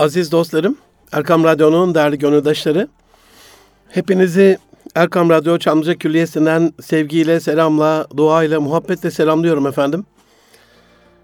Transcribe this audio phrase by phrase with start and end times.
[0.00, 0.76] Aziz dostlarım,
[1.12, 2.88] Erkam Radyo'nun değerli gönüldaşları,
[3.88, 4.58] hepinizi
[4.94, 10.04] Erkam Radyo Çamlıca Külliyesi'nden sevgiyle, selamla, duayla, muhabbetle selamlıyorum efendim.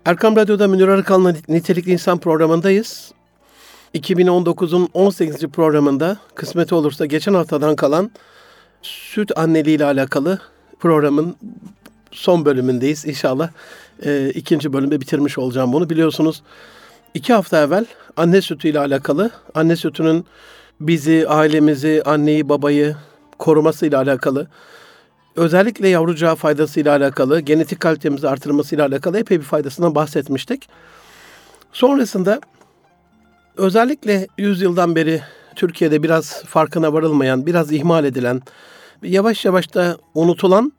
[0.05, 3.13] Erkam Radyo'da Münir Arıkan'la Nitelikli İnsan programındayız.
[3.95, 5.47] 2019'un 18.
[5.47, 8.11] programında kısmet olursa geçen haftadan kalan
[8.83, 10.39] süt anneliği ile alakalı
[10.81, 11.37] programın
[12.11, 13.07] son bölümündeyiz.
[13.07, 13.51] İnşallah
[14.05, 15.91] e, ikinci bölümde bitirmiş olacağım bunu.
[15.91, 16.43] Biliyorsunuz
[17.17, 17.85] iki hafta evvel
[18.17, 20.27] anne sütü ile alakalı, anne sütünün
[20.81, 22.97] bizi, ailemizi, anneyi, babayı
[23.39, 24.47] korumasıyla alakalı,
[25.37, 30.69] özellikle yavrucağa faydasıyla alakalı, genetik kalitemizi artırmasıyla alakalı epey bir faydasından bahsetmiştik.
[31.73, 32.41] Sonrasında
[33.57, 35.21] özellikle yüzyıldan beri
[35.55, 38.43] Türkiye'de biraz farkına varılmayan, biraz ihmal edilen,
[39.03, 40.73] yavaş yavaş da unutulan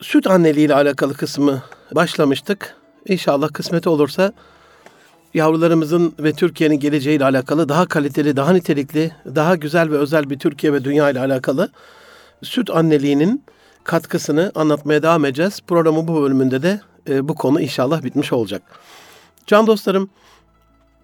[0.00, 1.62] süt anneliği ile alakalı kısmı
[1.94, 2.74] başlamıştık.
[3.08, 4.32] İnşallah kısmet olursa
[5.34, 10.72] yavrularımızın ve Türkiye'nin geleceğiyle alakalı daha kaliteli, daha nitelikli, daha güzel ve özel bir Türkiye
[10.72, 11.70] ve dünya ile alakalı
[12.42, 13.44] süt anneliğinin
[13.84, 15.60] katkısını anlatmaya devam edeceğiz.
[15.66, 18.62] Programın bu bölümünde de e, bu konu inşallah bitmiş olacak.
[19.46, 20.10] Can dostlarım,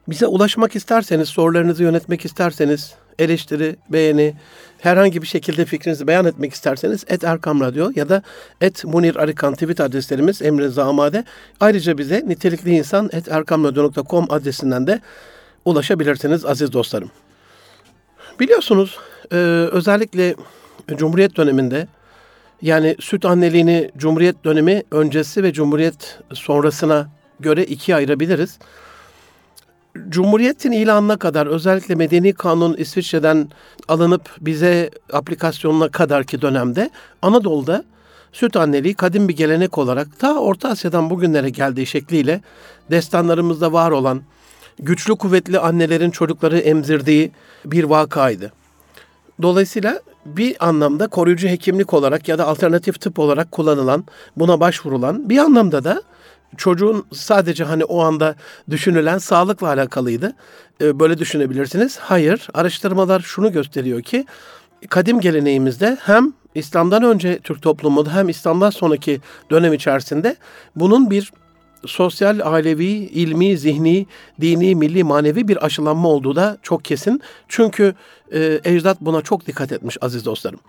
[0.09, 4.35] bize ulaşmak isterseniz, sorularınızı yönetmek isterseniz, eleştiri, beğeni,
[4.79, 8.23] herhangi bir şekilde fikrinizi beyan etmek isterseniz et Erkam Radyo ya da
[8.61, 11.25] et Munir Arıkan tweet adreslerimiz Emre Zamade.
[11.61, 15.01] Ayrıca bize nitelikli insan et erkamradyo.com adresinden de
[15.65, 17.11] ulaşabilirsiniz aziz dostlarım.
[18.41, 18.99] Biliyorsunuz
[19.33, 19.37] e,
[19.73, 20.35] özellikle
[20.97, 21.89] Cumhuriyet döneminde
[22.63, 27.09] yani süt anneliğini Cumhuriyet dönemi öncesi ve Cumhuriyet sonrasına
[27.41, 28.59] göre ikiye ayırabiliriz.
[30.09, 33.49] Cumhuriyetin ilanına kadar özellikle Medeni Kanun İsviçre'den
[33.89, 36.91] alınıp bize aplikasyonuna kadar ki dönemde
[37.23, 37.85] Anadolu'da
[38.33, 42.41] süt anneliği kadim bir gelenek olarak ta Orta Asya'dan bugünlere geldiği şekliyle
[42.91, 44.23] destanlarımızda var olan
[44.79, 47.31] güçlü kuvvetli annelerin çocukları emzirdiği
[47.65, 48.53] bir vakaydı.
[49.43, 54.05] Dolayısıyla bir anlamda koruyucu hekimlik olarak ya da alternatif tıp olarak kullanılan,
[54.37, 56.03] buna başvurulan bir anlamda da
[56.57, 58.35] çocuğun sadece hani o anda
[58.71, 60.33] düşünülen sağlıkla alakalıydı.
[60.81, 61.99] Ee, böyle düşünebilirsiniz.
[61.99, 64.27] Hayır, araştırmalar şunu gösteriyor ki
[64.89, 70.37] kadim geleneğimizde hem İslam'dan önce Türk toplumunda hem İslam'dan sonraki dönem içerisinde
[70.77, 71.33] bunun bir
[71.87, 74.07] sosyal, ailevi, ilmi, zihni,
[74.41, 77.23] dini, milli, manevi bir aşılanma olduğu da çok kesin.
[77.49, 77.95] Çünkü
[78.33, 80.61] e, ecdat buna çok dikkat etmiş aziz dostlarım.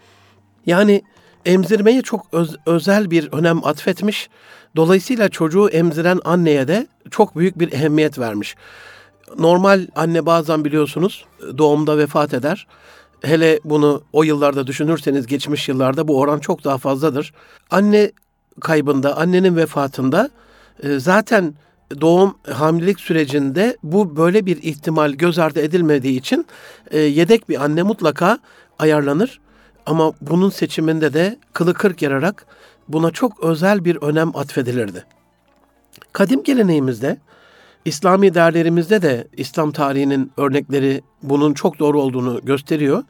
[0.66, 1.02] Yani
[1.46, 4.30] emzirmeye çok öz, özel bir önem atfetmiş.
[4.76, 8.56] Dolayısıyla çocuğu emziren anneye de çok büyük bir ehemmiyet vermiş.
[9.40, 11.26] Normal anne bazen biliyorsunuz
[11.58, 12.68] doğumda vefat eder.
[13.22, 17.34] Hele bunu o yıllarda düşünürseniz geçmiş yıllarda bu oran çok daha fazladır.
[17.72, 18.12] Anne
[18.60, 20.30] kaybında, annenin vefatında
[20.84, 21.54] e, zaten
[22.02, 26.46] doğum hamilelik sürecinde bu böyle bir ihtimal göz ardı edilmediği için
[26.92, 28.40] e, yedek bir anne mutlaka
[28.80, 29.40] ayarlanır.
[29.86, 32.46] Ama bunun seçiminde de kılı kırk yararak
[32.88, 35.06] buna çok özel bir önem atfedilirdi.
[36.14, 37.18] Kadim geleneğimizde,
[37.86, 43.04] İslami değerlerimizde de İslam tarihinin örnekleri bunun çok doğru olduğunu gösteriyor.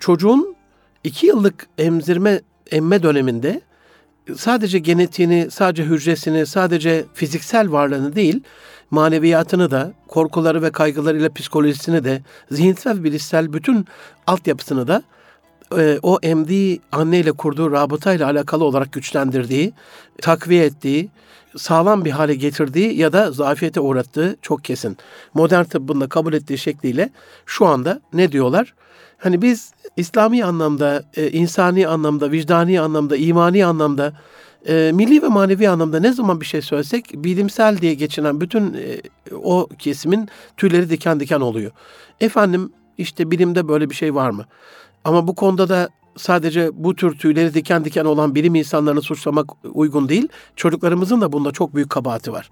[0.00, 0.56] Çocuğun
[1.04, 3.60] iki yıllık emzirme, emme döneminde
[4.36, 8.42] sadece genetiğini, sadece hücresini, sadece fiziksel varlığını değil,
[8.90, 13.86] maneviyatını da, korkuları ve kaygılarıyla psikolojisini de, zihinsel bilişsel bütün
[14.26, 15.02] altyapısını da
[15.78, 19.72] e, o emdiği anneyle kurduğu rabıtayla alakalı olarak güçlendirdiği,
[20.22, 21.08] takviye ettiği,
[21.56, 24.96] sağlam bir hale getirdiği ya da zafiyete uğrattığı çok kesin.
[25.34, 27.10] Modern tıbbın da kabul ettiği şekliyle
[27.46, 28.74] şu anda ne diyorlar?
[29.18, 34.12] Hani biz İslami anlamda, e, insani anlamda, vicdani anlamda, imani anlamda,
[34.68, 39.00] e, milli ve manevi anlamda ne zaman bir şey söylesek bilimsel diye geçinen bütün e,
[39.34, 41.70] o kesimin tüyleri diken diken oluyor.
[42.20, 44.46] Efendim işte bilimde böyle bir şey var mı?
[45.06, 50.08] Ama bu konuda da sadece bu tür tüyleri diken diken olan bilim insanlarını suçlamak uygun
[50.08, 50.28] değil.
[50.56, 52.50] Çocuklarımızın da bunda çok büyük kabahati var.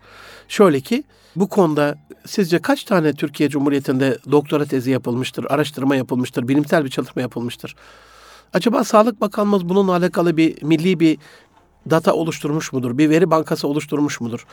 [0.49, 1.05] Şöyle ki
[1.37, 7.23] bu konuda sizce kaç tane Türkiye Cumhuriyeti'nde doktora tezi yapılmıştır, araştırma yapılmıştır, bilimsel bir çalışma
[7.23, 7.77] yapılmıştır?
[8.53, 11.19] Acaba Sağlık Bakanlığımız bununla alakalı bir milli bir
[11.91, 12.99] data oluşturmuş mudur?
[12.99, 14.47] Bir veri bankası oluşturmuş mudur?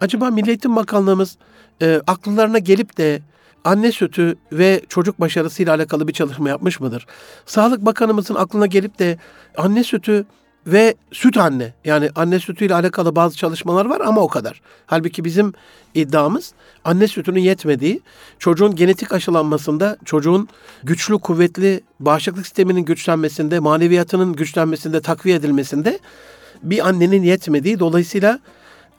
[0.00, 1.36] Acaba Milli Eğitim Bakanlığımız
[1.82, 3.22] e, akıllarına gelip de
[3.64, 7.06] anne sütü ve çocuk başarısıyla alakalı bir çalışma yapmış mıdır?
[7.46, 9.18] Sağlık Bakanımızın aklına gelip de
[9.56, 10.26] anne sütü
[10.66, 14.60] ve süt anne yani anne sütüyle alakalı bazı çalışmalar var ama o kadar.
[14.86, 15.52] Halbuki bizim
[15.94, 16.52] iddiamız
[16.84, 18.00] anne sütünün yetmediği,
[18.38, 20.48] çocuğun genetik aşılanmasında, çocuğun
[20.82, 25.98] güçlü kuvvetli bağışıklık sisteminin güçlenmesinde, maneviyatının güçlenmesinde, takviye edilmesinde
[26.62, 28.38] bir annenin yetmediği dolayısıyla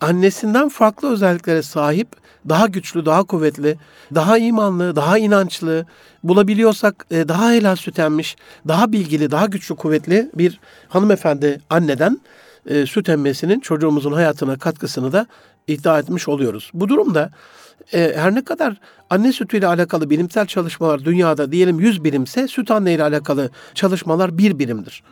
[0.02, 2.08] annesinden farklı özelliklere sahip,
[2.50, 3.78] daha güçlü, daha kuvvetli,
[4.16, 5.86] daha imanlı, daha inançlı,
[6.24, 8.36] bulabiliyorsak e, daha helal süt emmiş,
[8.68, 10.60] daha bilgili, daha güçlü, kuvvetli bir
[10.90, 12.22] hanımefendi anneden
[12.66, 15.28] e, süt emmesinin çocuğumuzun hayatına katkısını da
[15.68, 16.72] iddia etmiş oluyoruz.
[16.74, 17.32] Bu durumda
[17.94, 18.78] e, her ne kadar
[19.10, 24.60] anne sütüyle alakalı bilimsel çalışmalar dünyada diyelim 100 birimse süt anne ile alakalı çalışmalar bir
[24.60, 25.04] birimdir.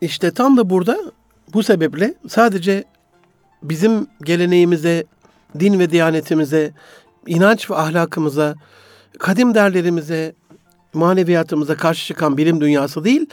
[0.00, 0.98] İşte tam da burada
[1.54, 2.84] bu sebeple sadece
[3.62, 5.04] bizim geleneğimize,
[5.60, 6.72] din ve diyanetimize,
[7.26, 8.54] inanç ve ahlakımıza,
[9.18, 10.34] kadim değerlerimize,
[10.94, 13.26] maneviyatımıza karşı çıkan bilim dünyası değil,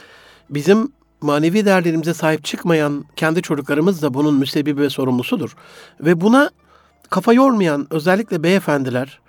[0.50, 5.56] bizim manevi değerlerimize sahip çıkmayan kendi çocuklarımız da bunun müsebbibi ve sorumlusudur.
[6.00, 6.50] Ve buna
[7.10, 9.20] kafa yormayan özellikle beyefendiler,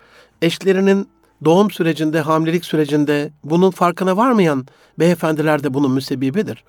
[0.41, 1.09] eşlerinin
[1.45, 4.67] doğum sürecinde, hamilelik sürecinde bunun farkına varmayan
[4.99, 6.63] beyefendiler de bunun müsebbibidir.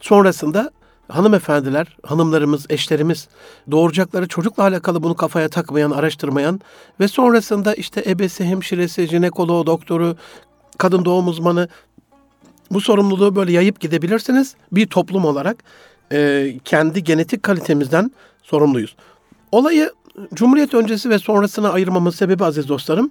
[0.00, 0.70] Sonrasında
[1.08, 3.28] hanımefendiler, hanımlarımız, eşlerimiz
[3.70, 6.60] doğuracakları çocukla alakalı bunu kafaya takmayan, araştırmayan
[7.00, 10.16] ve sonrasında işte ebesi, hemşiresi, jinekoloğu, doktoru,
[10.78, 11.68] kadın doğum uzmanı
[12.70, 14.54] bu sorumluluğu böyle yayıp gidebilirsiniz.
[14.72, 15.64] Bir toplum olarak
[16.12, 18.10] e, kendi genetik kalitemizden
[18.42, 18.96] sorumluyuz.
[19.52, 19.92] Olayı
[20.34, 23.10] Cumhuriyet öncesi ve sonrasına ayırmamın sebebi aziz dostlarım,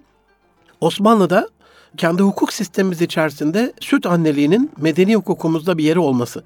[0.81, 1.49] Osmanlı'da
[1.97, 6.43] kendi hukuk sistemimiz içerisinde süt anneliğinin medeni hukukumuzda bir yeri olması,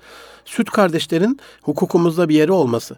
[0.50, 2.96] süt kardeşlerin hukukumuzda bir yeri olması,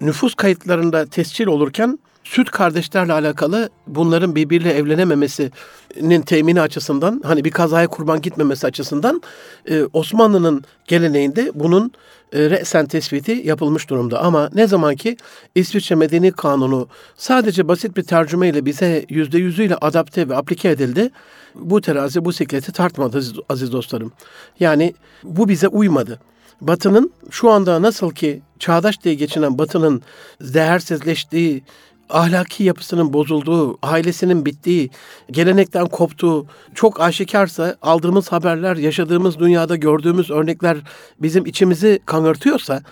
[0.00, 7.88] nüfus kayıtlarında tescil olurken süt kardeşlerle alakalı bunların birbiriyle evlenememesinin temini açısından hani bir kazaya
[7.88, 9.22] kurban gitmemesi açısından
[9.70, 11.92] e, Osmanlı'nın geleneğinde bunun
[12.32, 14.20] e, re'sen tespiti yapılmış durumda.
[14.20, 15.16] Ama ne zaman ki
[15.54, 21.10] İsviçre Medeni Kanunu sadece basit bir tercüme ile bize yüzde yüzüyle adapte ve aplike edildi.
[21.54, 24.12] Bu terazi bu sikleti tartmadı aziz, dostlarım.
[24.60, 24.94] Yani
[25.24, 26.20] bu bize uymadı.
[26.62, 30.02] Batı'nın şu anda nasıl ki çağdaş diye geçinen Batı'nın
[30.40, 31.62] değersizleştiği,
[32.10, 34.90] ahlaki yapısının bozulduğu, ailesinin bittiği,
[35.30, 40.78] gelenekten koptuğu çok aşikarsa aldığımız haberler, yaşadığımız dünyada gördüğümüz örnekler
[41.18, 42.82] bizim içimizi kanırtıyorsa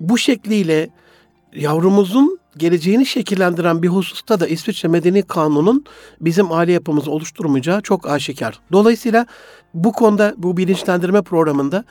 [0.00, 0.90] bu şekliyle
[1.54, 5.84] yavrumuzun geleceğini şekillendiren bir hususta da İsviçre Medeni Kanunu'nun
[6.20, 8.60] bizim aile yapımızı oluşturmayacağı çok aşikar.
[8.72, 9.26] Dolayısıyla
[9.74, 11.84] bu konuda bu bilinçlendirme programında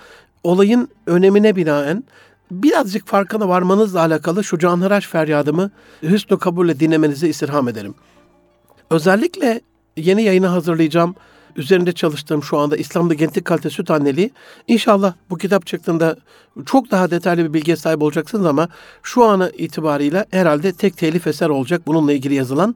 [0.44, 2.04] olayın önemine binaen
[2.52, 5.72] birazcık farkına varmanızla alakalı şu canhıraş feryadımı
[6.04, 7.96] hüsnü kabulle dinlemenizi istirham ederim.
[8.90, 9.62] Özellikle
[9.98, 11.16] yeni yayını hazırlayacağım.
[11.56, 14.32] Üzerinde çalıştığım şu anda İslam'da genetik kalite süt anneliği.
[14.68, 16.16] İnşallah bu kitap çıktığında
[16.66, 18.70] çok daha detaylı bir bilgiye sahip olacaksınız ama
[19.04, 22.76] şu ana itibariyle herhalde tek telif eser olacak bununla ilgili yazılan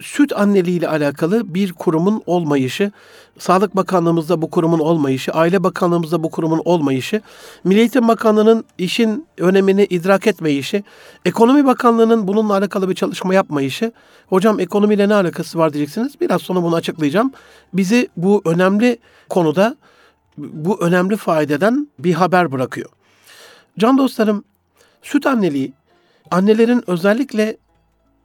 [0.00, 2.92] süt anneliği ile alakalı bir kurumun olmayışı,
[3.38, 7.20] Sağlık Bakanlığımızda bu kurumun olmayışı, Aile Bakanlığımızda bu kurumun olmayışı,
[7.64, 10.84] Milli Eğitim Bakanlığı'nın işin önemini idrak etmeyişi,
[11.24, 13.92] Ekonomi Bakanlığı'nın bununla alakalı bir çalışma yapmayışı,
[14.26, 16.20] hocam ekonomiyle ne alakası var diyeceksiniz.
[16.20, 17.32] Biraz sonra bunu açıklayacağım.
[17.72, 19.76] Bizi bu önemli konuda,
[20.38, 22.95] bu önemli faydeden bir haber bırakıyor.
[23.78, 24.44] Can dostlarım,
[25.02, 25.72] süt anneliği,
[26.30, 27.56] annelerin özellikle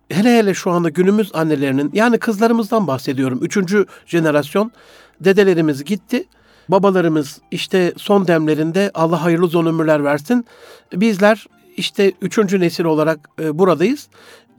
[0.10, 3.40] hele hele şu anda günümüz annelerinin yani kızlarımızdan bahsediyorum.
[3.42, 4.72] Üçüncü jenerasyon
[5.20, 6.26] dedelerimiz gitti.
[6.70, 10.46] Babalarımız işte son demlerinde Allah hayırlı uzun ömürler versin.
[10.94, 14.08] Bizler işte üçüncü nesil olarak e, buradayız.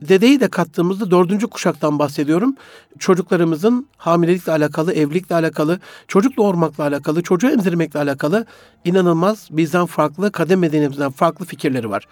[0.01, 2.55] Dedeyi de kattığımızda dördüncü kuşaktan bahsediyorum.
[2.99, 8.45] Çocuklarımızın hamilelikle alakalı, evlilikle alakalı, çocuk doğurmakla alakalı, çocuğu emzirmekle alakalı
[8.85, 12.07] inanılmaz bizden farklı, kadem medeniyemizden farklı fikirleri var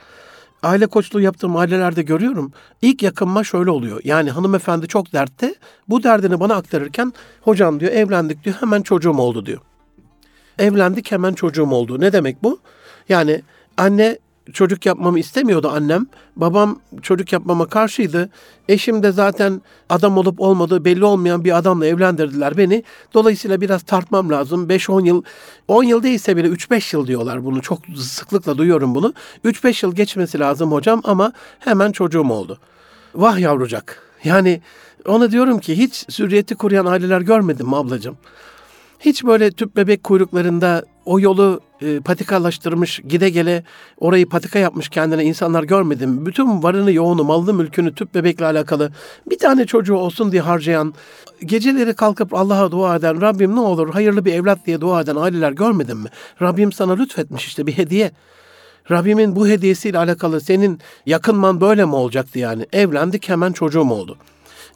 [0.64, 2.52] aile koçluğu yaptığım ailelerde görüyorum.
[2.82, 4.02] İlk yakınma şöyle oluyor.
[4.04, 5.56] Yani hanımefendi çok dertte.
[5.90, 9.60] Bu derdini bana aktarırken hocam diyor evlendik diyor hemen çocuğum oldu diyor.
[10.60, 12.00] Evlendik hemen çocuğum oldu.
[12.00, 12.60] Ne demek bu?
[13.10, 13.42] Yani
[13.78, 14.18] anne
[14.52, 16.08] çocuk yapmamı istemiyordu annem.
[16.36, 18.30] Babam çocuk yapmama karşıydı.
[18.70, 22.84] Eşim de zaten adam olup olmadığı belli olmayan bir adamla evlendirdiler beni.
[23.14, 24.70] Dolayısıyla biraz tartmam lazım.
[24.70, 25.24] 5-10 yıl,
[25.68, 27.62] 10 yıl değilse bile 3-5 yıl diyorlar bunu.
[27.62, 29.14] Çok sıklıkla duyuyorum bunu.
[29.46, 32.60] 3-5 yıl geçmesi lazım hocam ama hemen çocuğum oldu.
[33.16, 34.02] Vah yavrucak.
[34.24, 34.62] Yani
[35.06, 38.18] ona diyorum ki hiç sürriyeti kuruyan aileler görmedim mi ablacığım?
[39.02, 43.64] Hiç böyle tüp bebek kuyruklarında o yolu e, patikalaştırmış, gide gele
[44.00, 46.26] orayı patika yapmış kendine insanlar görmedim.
[46.26, 48.92] Bütün varını, yoğunu, malını, mülkünü tüp bebekle alakalı
[49.30, 50.94] bir tane çocuğu olsun diye harcayan,
[51.46, 55.52] geceleri kalkıp Allah'a dua eden, Rabbim ne olur hayırlı bir evlat diye dua eden aileler
[55.52, 56.10] görmedin mi?
[56.42, 58.12] Rabbim sana lütfetmiş işte bir hediye.
[58.92, 62.66] Rabbimin bu hediyesiyle alakalı senin yakınman böyle mi olacaktı yani?
[62.74, 64.18] Evlendik hemen çocuğum oldu.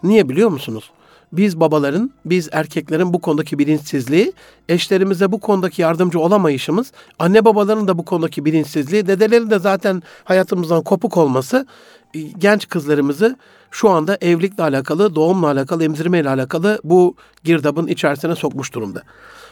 [0.03, 0.91] Niye biliyor musunuz?
[1.31, 4.33] Biz babaların, biz erkeklerin bu konudaki bilinçsizliği,
[4.69, 10.83] eşlerimize bu konudaki yardımcı olamayışımız, anne babaların da bu konudaki bilinçsizliği, dedelerin de zaten hayatımızdan
[10.83, 11.65] kopuk olması
[12.13, 13.35] e, genç kızlarımızı
[13.71, 19.03] şu anda evlilikle alakalı, doğumla alakalı, emzirmeyle alakalı bu girdabın içerisine sokmuş durumda.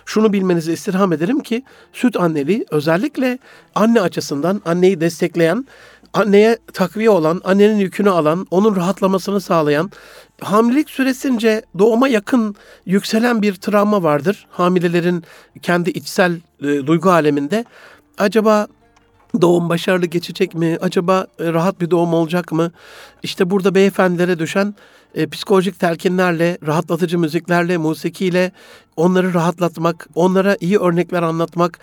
[0.06, 1.64] Şunu bilmenizi istirham ederim ki
[1.94, 3.40] süt anneliği özellikle
[3.76, 5.66] anne açısından anneyi destekleyen,
[6.14, 9.92] anneye takviye olan, annenin yükünü alan, onun rahatlamasını sağlayan,
[10.44, 14.48] hamilelik süresince doğuma yakın yükselen bir travma vardır.
[14.50, 15.24] Hamilelerin
[15.62, 17.66] kendi içsel e, duygu aleminde.
[18.18, 18.68] Acaba
[19.42, 20.78] doğum başarılı geçecek mi?
[20.82, 22.72] Acaba e, rahat bir doğum olacak mı?
[23.24, 24.76] İşte burada beyefendilere düşen
[25.16, 28.52] e, psikolojik telkinlerle, rahatlatıcı müziklerle, musikiyle
[28.96, 31.80] onları rahatlatmak, onlara iyi örnekler anlatmak,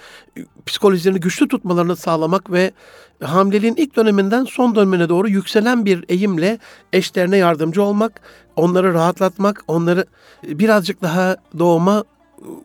[0.66, 2.72] psikolojilerini güçlü tutmalarını sağlamak ve
[3.22, 6.58] hamileliğin ilk döneminden son dönemine doğru yükselen bir eğimle
[6.92, 8.20] eşlerine yardımcı olmak,
[8.56, 10.04] onları rahatlatmak, onları
[10.48, 12.04] e, birazcık daha doğuma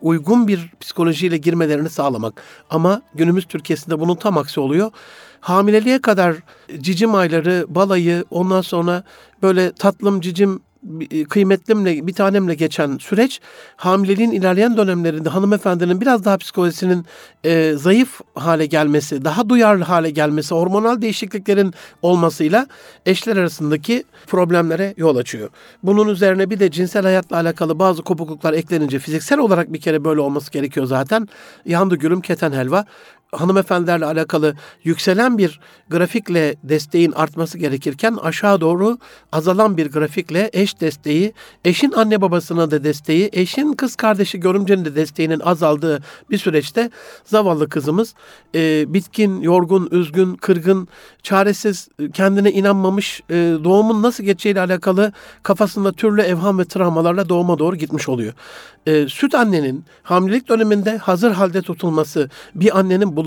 [0.00, 2.42] uygun bir psikolojiyle girmelerini sağlamak.
[2.70, 4.90] Ama günümüz Türkiye'sinde bunun tam aksi oluyor.
[5.40, 6.36] Hamileliğe kadar
[6.80, 9.02] cicim ayları, balayı, ondan sonra
[9.42, 10.60] böyle tatlım cicim
[11.10, 13.40] e, kıymetlimle bir tanemle geçen süreç
[13.76, 17.06] hamileliğin ilerleyen dönemlerinde hanımefendinin biraz daha psikolojisinin
[17.44, 22.66] e, zayıf hale gelmesi, daha duyarlı hale gelmesi, hormonal değişikliklerin olmasıyla
[23.06, 25.50] eşler arasındaki problemlere yol açıyor.
[25.82, 30.20] Bunun üzerine bir de cinsel hayatla alakalı bazı kopukluklar eklenince fiziksel olarak bir kere böyle
[30.20, 31.28] olması gerekiyor zaten.
[31.64, 32.84] Yandı gülüm keten helva
[33.32, 34.54] hanımefendilerle alakalı
[34.84, 38.98] yükselen bir grafikle desteğin artması gerekirken aşağı doğru
[39.32, 41.32] azalan bir grafikle eş desteği,
[41.64, 46.90] eşin anne babasına da desteği, eşin kız kardeşi görümcenin de desteğinin azaldığı bir süreçte
[47.24, 48.14] zavallı kızımız
[48.54, 50.88] e, bitkin, yorgun, üzgün, kırgın,
[51.22, 57.76] çaresiz, kendine inanmamış, e, doğumun nasıl geçeceğiyle alakalı kafasında türlü evham ve travmalarla doğuma doğru
[57.76, 58.32] gitmiş oluyor.
[58.86, 63.25] E, süt annenin hamilelik döneminde hazır halde tutulması, bir annenin bulunması,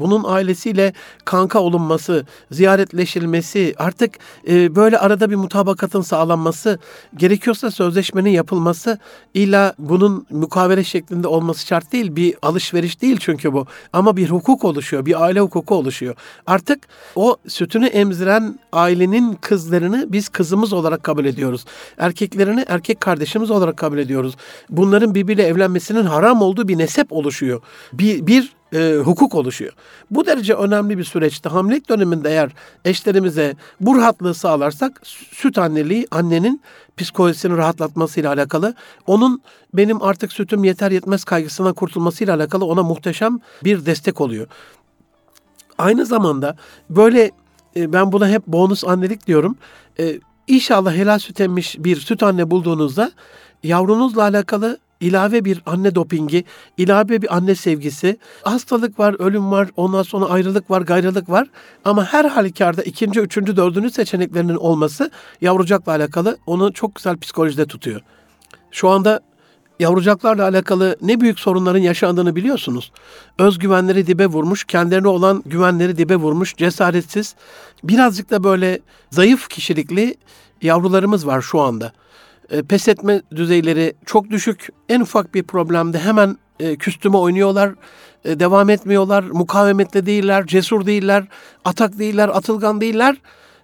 [0.00, 0.92] bunun ailesiyle
[1.24, 4.14] kanka olunması, ziyaretleşilmesi, artık
[4.48, 6.78] e, böyle arada bir mutabakatın sağlanması,
[7.16, 8.98] gerekiyorsa sözleşmenin yapılması,
[9.34, 12.16] illa bunun mukavele şeklinde olması şart değil.
[12.16, 13.66] Bir alışveriş değil çünkü bu.
[13.92, 16.14] Ama bir hukuk oluşuyor, bir aile hukuku oluşuyor.
[16.46, 21.64] Artık o sütünü emziren ailenin kızlarını biz kızımız olarak kabul ediyoruz.
[21.98, 24.36] Erkeklerini erkek kardeşimiz olarak kabul ediyoruz.
[24.70, 27.60] Bunların birbiriyle evlenmesinin haram olduğu bir nesep oluşuyor.
[27.92, 29.72] Bir, bir e, hukuk oluşuyor.
[30.10, 32.50] Bu derece önemli bir süreçte hamilelik döneminde eğer
[32.84, 35.00] eşlerimize bu rahatlığı sağlarsak
[35.32, 36.62] süt anneliği annenin
[36.96, 38.74] psikolojisini rahatlatmasıyla alakalı,
[39.06, 39.42] onun
[39.74, 44.46] benim artık sütüm yeter yetmez kaygısına kurtulmasıyla alakalı ona muhteşem bir destek oluyor.
[45.78, 46.56] Aynı zamanda
[46.90, 47.30] böyle
[47.76, 49.56] e, ben buna hep bonus annelik diyorum.
[50.00, 53.12] E, inşallah helal süt emmiş bir süt anne bulduğunuzda
[53.62, 56.44] yavrunuzla alakalı ilave bir anne dopingi,
[56.76, 61.48] ilave bir anne sevgisi, hastalık var, ölüm var, ondan sonra ayrılık var, gayrılık var.
[61.84, 68.00] Ama her halükarda ikinci, üçüncü, dördüncü seçeneklerinin olması yavrucakla alakalı onu çok güzel psikolojide tutuyor.
[68.70, 69.20] Şu anda
[69.80, 72.92] yavrucaklarla alakalı ne büyük sorunların yaşandığını biliyorsunuz.
[73.38, 77.34] Özgüvenleri dibe vurmuş, kendilerine olan güvenleri dibe vurmuş, cesaretsiz,
[77.84, 80.14] birazcık da böyle zayıf kişilikli
[80.62, 81.92] yavrularımız var şu anda.
[82.50, 84.68] E, pes etme düzeyleri çok düşük.
[84.88, 87.74] En ufak bir problemde hemen e, küstüme oynuyorlar,
[88.24, 91.24] e, devam etmiyorlar, mukavemetli değiller, cesur değiller,
[91.64, 93.16] atak değiller, atılgan değiller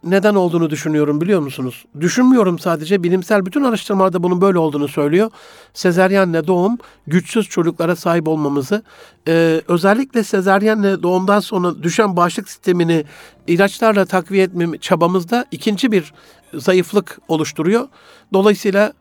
[0.05, 1.85] neden olduğunu düşünüyorum biliyor musunuz?
[2.01, 3.03] Düşünmüyorum sadece.
[3.03, 5.31] Bilimsel bütün araştırmalarda bunun böyle olduğunu söylüyor.
[5.75, 8.83] Sezeryenle doğum güçsüz çocuklara sahip olmamızı,
[9.29, 13.05] e, özellikle sezeryenle doğumdan sonra düşen bağışıklık sistemini
[13.47, 16.13] ilaçlarla takviye etme çabamızda ikinci bir
[16.61, 17.89] zayıflık oluşturuyor.
[18.33, 18.93] Dolayısıyla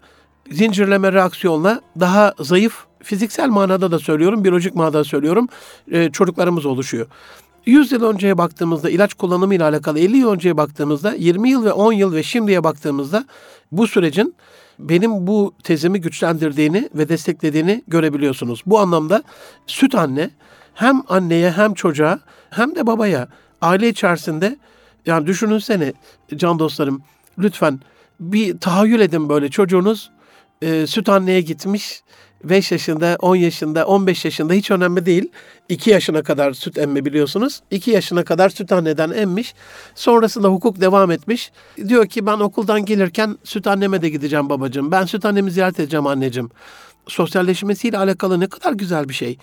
[0.51, 5.47] zincirleme reaksiyonla daha zayıf fiziksel manada da söylüyorum, biyolojik manada söylüyorum
[5.91, 7.07] e, çocuklarımız oluşuyor.
[7.65, 11.71] 100 yıl önceye baktığımızda ilaç kullanımı ile alakalı 50 yıl önceye baktığımızda 20 yıl ve
[11.71, 13.25] 10 yıl ve şimdiye baktığımızda
[13.71, 14.35] bu sürecin
[14.79, 18.61] benim bu tezimi güçlendirdiğini ve desteklediğini görebiliyorsunuz.
[18.65, 19.23] Bu anlamda
[19.67, 20.29] süt anne
[20.73, 22.19] hem anneye hem çocuğa
[22.49, 23.27] hem de babaya
[23.61, 24.57] aile içerisinde
[25.05, 25.93] yani düşününsene
[26.35, 27.01] can dostlarım
[27.37, 27.79] lütfen
[28.19, 30.11] bir tahayyül edin böyle çocuğunuz
[30.61, 32.03] e, süt anneye gitmiş
[32.43, 35.31] 5 yaşında, 10 yaşında, 15 yaşında hiç önemli değil.
[35.69, 37.61] 2 yaşına kadar süt emme biliyorsunuz.
[37.71, 39.53] 2 yaşına kadar süt anneden emmiş.
[39.95, 41.51] Sonrasında hukuk devam etmiş.
[41.87, 44.91] Diyor ki ben okuldan gelirken süt anneme de gideceğim babacığım.
[44.91, 46.49] Ben süt annemi ziyaret edeceğim anneciğim.
[47.07, 49.37] Sosyalleşmesiyle alakalı ne kadar güzel bir şey.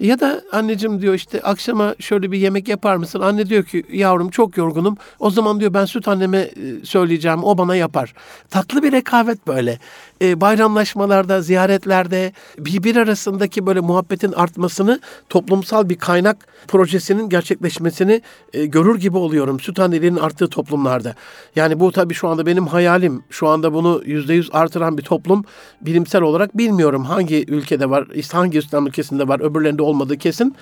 [0.00, 3.20] Ya da anneciğim diyor işte akşama şöyle bir yemek yapar mısın?
[3.20, 4.96] Anne diyor ki yavrum çok yorgunum.
[5.18, 6.50] O zaman diyor ben süt anneme e,
[6.84, 8.14] söyleyeceğim o bana yapar.
[8.50, 9.78] Tatlı bir rekabet böyle.
[10.22, 18.98] E, bayramlaşmalarda, ziyaretlerde birbir arasındaki böyle muhabbetin artmasını toplumsal bir kaynak projesinin gerçekleşmesini e, görür
[18.98, 21.14] gibi oluyorum süt anneliğinin arttığı toplumlarda.
[21.56, 23.24] Yani bu tabii şu anda benim hayalim.
[23.30, 25.44] Şu anda bunu yüzde yüz artıran bir toplum
[25.80, 30.56] bilimsel olarak bilmiyorum hangi ülkede var, hangi İslam ülkesinde var, öbürlerinde olmadığı kesin.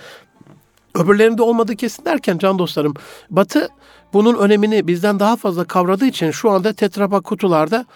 [0.95, 2.95] Öbürlerinde olmadığı kesin derken can dostlarım,
[3.31, 3.69] Batı
[4.13, 7.87] bunun önemini bizden daha fazla kavradığı için şu anda tetrapak kutularda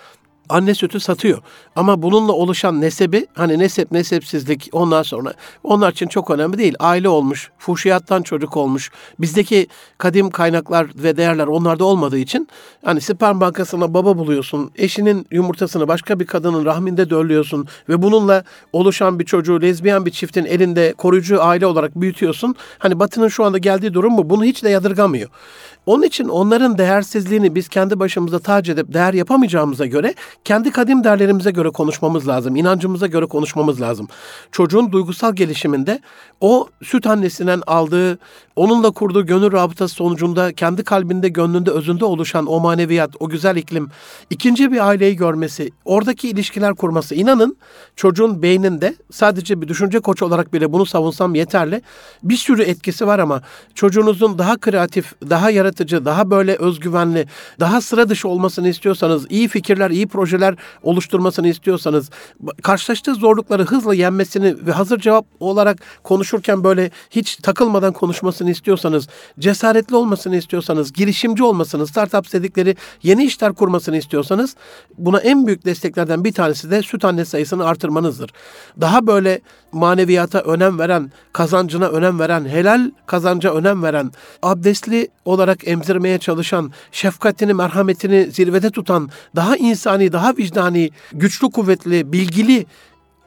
[0.49, 1.39] anne sütü satıyor.
[1.77, 6.75] Ama bununla oluşan nesebi hani nesep nesepsizlik ondan sonra onlar için çok önemli değil.
[6.79, 8.91] Aile olmuş, fuhşiyattan çocuk olmuş.
[9.19, 9.67] Bizdeki
[9.99, 12.49] kadim kaynaklar ve değerler onlarda olmadığı için
[12.85, 14.71] hani sperm bankasına baba buluyorsun.
[14.77, 20.45] Eşinin yumurtasını başka bir kadının rahminde döllüyorsun ve bununla oluşan bir çocuğu lezbiyen bir çiftin
[20.45, 22.55] elinde koruyucu aile olarak büyütüyorsun.
[22.79, 24.31] Hani Batı'nın şu anda geldiği durum bu.
[24.31, 25.29] Bunu hiç de yadırgamıyor.
[25.87, 30.15] Onun için onların değersizliğini biz kendi başımıza tac edip değer yapamayacağımıza göre
[30.45, 32.57] kendi kadim değerlerimize göre konuşmamız lazım.
[32.57, 34.09] inancımıza göre konuşmamız lazım.
[34.53, 36.01] Çocuğun duygusal gelişiminde
[36.41, 38.19] o süt annesinden aldığı,
[38.57, 43.89] onunla kurduğu gönül rabıtası sonucunda kendi kalbinde, gönlünde, özünde oluşan o maneviyat, o güzel iklim,
[44.31, 47.15] ikinci bir aileyi görmesi, oradaki ilişkiler kurması.
[47.15, 47.57] inanın
[47.97, 51.83] çocuğun beyninde sadece bir düşünce koçu olarak bile bunu savunsam yeterli.
[52.23, 53.43] Bir sürü etkisi var ama
[53.75, 57.27] çocuğunuzun daha kreatif, daha yaratıcı, daha böyle özgüvenli,
[57.61, 60.28] daha sıra dışı olmasını istiyorsanız, iyi fikirler, iyi projeler
[60.83, 62.11] oluşturmasını istiyorsanız,
[62.63, 69.09] karşılaştığı zorlukları hızla yenmesini ve hazır cevap olarak konuşurken böyle hiç takılmadan konuşmasını istiyorsanız,
[69.39, 74.57] cesaretli olmasını istiyorsanız, girişimci olmasını, startup dedikleri yeni işler kurmasını istiyorsanız
[74.99, 78.31] buna en büyük desteklerden bir tanesi de süt anne sayısını artırmanızdır.
[78.81, 79.41] Daha böyle
[79.73, 87.55] maneviyata önem veren, kazancına önem veren, helal kazanca önem veren, abdestli olarak emzirmeye çalışan, şefkatini,
[87.55, 92.67] merhametini zirvede tutan, daha insani, daha vicdani, güçlü, kuvvetli, bilgili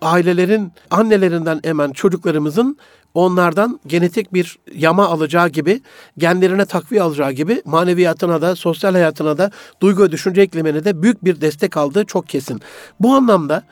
[0.02, 2.78] ailelerin annelerinden emen çocuklarımızın
[3.14, 5.82] onlardan genetik bir yama alacağı gibi,
[6.18, 11.26] genlerine takviye alacağı gibi maneviyatına da, sosyal hayatına da, duygu ve düşünce eklemine de büyük
[11.26, 12.62] bir destek aldığı çok kesin.
[13.00, 13.64] Bu anlamda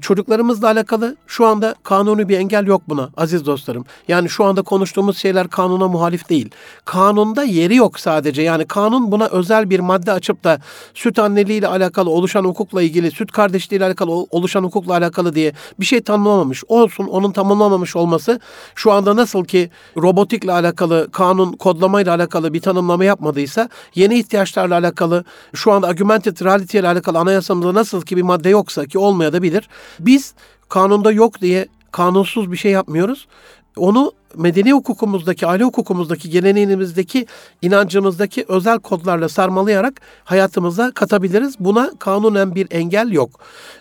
[0.00, 3.84] çocuklarımızla alakalı şu anda kanuni bir engel yok buna aziz dostlarım.
[4.08, 6.50] Yani şu anda konuştuğumuz şeyler kanuna muhalif değil.
[6.84, 8.42] Kanunda yeri yok sadece.
[8.42, 10.58] Yani kanun buna özel bir madde açıp da
[10.94, 15.52] süt anneliği ile alakalı oluşan hukukla ilgili, süt kardeşliği ile alakalı oluşan hukukla alakalı diye
[15.80, 16.64] bir şey tanımlamamış.
[16.68, 18.40] Olsun onun tanımlamamış olması
[18.74, 25.24] şu anda nasıl ki robotikle alakalı kanun kodlamayla alakalı bir tanımlama yapmadıysa yeni ihtiyaçlarla alakalı
[25.54, 29.68] şu anda augmented reality ile alakalı anayasamızda nasıl ki bir madde yoksa ki olmayabilir
[30.00, 30.34] biz
[30.68, 33.28] kanunda yok diye kanunsuz bir şey yapmıyoruz.
[33.76, 37.26] Onu medeni hukukumuzdaki, aile hukukumuzdaki, geleneğimizdeki,
[37.62, 41.54] inancımızdaki özel kodlarla sarmalayarak hayatımıza katabiliriz.
[41.60, 43.40] Buna kanunen bir engel yok.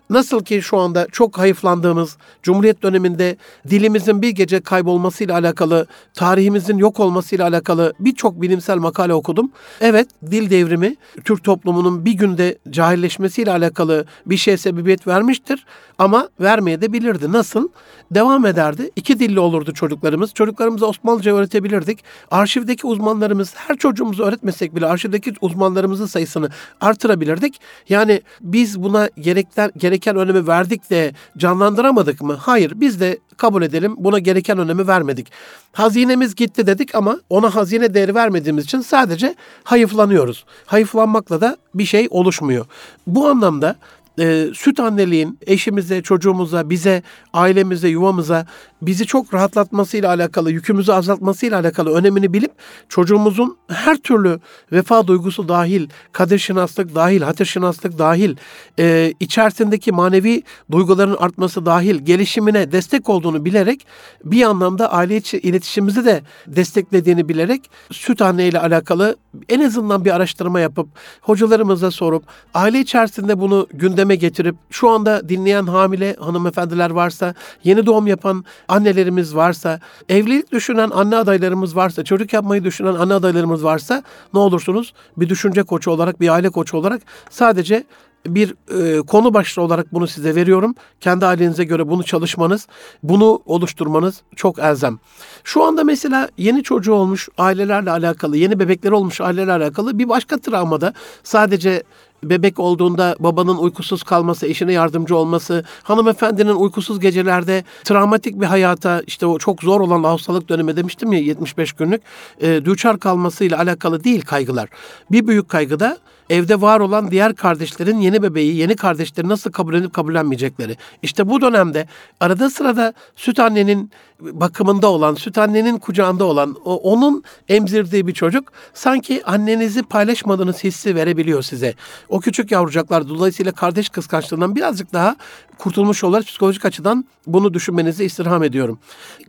[0.09, 3.37] Nasıl ki şu anda çok hayıflandığımız Cumhuriyet döneminde
[3.69, 9.51] dilimizin bir gece kaybolmasıyla alakalı, tarihimizin yok olmasıyla alakalı birçok bilimsel makale okudum.
[9.81, 15.65] Evet, dil devrimi Türk toplumunun bir günde cahilleşmesiyle alakalı bir şey sebebiyet vermiştir
[15.97, 17.31] ama vermeye de bilirdi.
[17.31, 17.67] Nasıl?
[18.11, 18.91] Devam ederdi.
[18.95, 22.03] İki dilli olurdu çocuklarımız çocuklarımıza Osmanlıca öğretebilirdik.
[22.31, 26.49] Arşivdeki uzmanlarımız her çocuğumuzu öğretmesek bile arşivdeki uzmanlarımızın sayısını
[26.81, 27.61] artırabilirdik.
[27.89, 32.33] Yani biz buna gerekten, gereken önemi verdik de canlandıramadık mı?
[32.33, 35.31] Hayır biz de kabul edelim buna gereken önemi vermedik.
[35.73, 40.45] Hazinemiz gitti dedik ama ona hazine değeri vermediğimiz için sadece hayıflanıyoruz.
[40.65, 42.65] Hayıflanmakla da bir şey oluşmuyor.
[43.07, 43.75] Bu anlamda
[44.19, 48.45] e, süt anneliğin eşimize, çocuğumuza, bize, ailemize, yuvamıza
[48.81, 52.51] bizi çok rahatlatmasıyla alakalı, yükümüzü azaltmasıyla alakalı önemini bilip
[52.89, 54.39] çocuğumuzun her türlü
[54.71, 58.35] vefa duygusu dahil, kadir şinaslık dahil, hatır şinaslık dahil,
[58.79, 63.87] e, içerisindeki manevi duyguların artması dahil gelişimine destek olduğunu bilerek
[64.23, 69.15] bir anlamda aile içi iletişimimizi de desteklediğini bilerek süt anne ile alakalı
[69.49, 70.87] en azından bir araştırma yapıp
[71.21, 78.07] hocalarımıza sorup aile içerisinde bunu gündeme getirip şu anda dinleyen hamile hanımefendiler varsa, yeni doğum
[78.07, 79.79] yapan annelerimiz varsa,
[80.09, 84.03] evlilik düşünen anne adaylarımız varsa, çocuk yapmayı düşünen anne adaylarımız varsa
[84.33, 84.93] ne olursunuz?
[85.17, 87.83] Bir düşünce koçu olarak, bir aile koçu olarak sadece
[88.27, 90.75] bir e, konu başlığı olarak bunu size veriyorum.
[91.01, 92.67] Kendi ailenize göre bunu çalışmanız,
[93.03, 94.99] bunu oluşturmanız çok elzem.
[95.43, 100.37] Şu anda mesela yeni çocuğu olmuş ailelerle alakalı, yeni bebekleri olmuş ailelerle alakalı bir başka
[100.37, 101.83] travmada sadece
[102.23, 109.25] bebek olduğunda babanın uykusuz kalması, eşine yardımcı olması, hanımefendinin uykusuz gecelerde travmatik bir hayata işte
[109.25, 112.01] o çok zor olan hastalık dönemi demiştim ya 75 günlük
[112.41, 114.69] e, düçar kalmasıyla alakalı değil kaygılar.
[115.11, 115.97] Bir büyük kaygı da
[116.31, 120.77] evde var olan diğer kardeşlerin yeni bebeği, yeni kardeşleri nasıl kabullenip kabullenmeyecekleri.
[121.01, 121.87] İşte bu dönemde
[122.19, 129.25] arada sırada süt annenin bakımında olan, süt annenin kucağında olan, onun emzirdiği bir çocuk sanki
[129.25, 131.73] annenizi paylaşmadığınız hissi verebiliyor size.
[132.09, 135.15] O küçük yavrucaklar dolayısıyla kardeş kıskançlığından birazcık daha
[135.57, 138.79] kurtulmuş olarak psikolojik açıdan bunu düşünmenizi istirham ediyorum.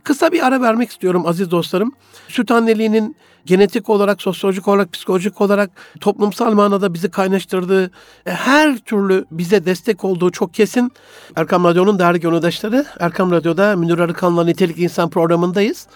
[0.03, 1.91] Kısa bir ara vermek istiyorum aziz dostlarım.
[2.27, 7.85] Süt anneliğinin genetik olarak, sosyolojik olarak, psikolojik olarak toplumsal manada bizi kaynaştırdığı,
[8.25, 10.91] e, her türlü bize destek olduğu çok kesin.
[11.35, 15.87] Erkam Radyo'nun değerli gönüldaşları, Erkam Radyo'da Münir Arıkan'la Nitelikli İnsan programındayız.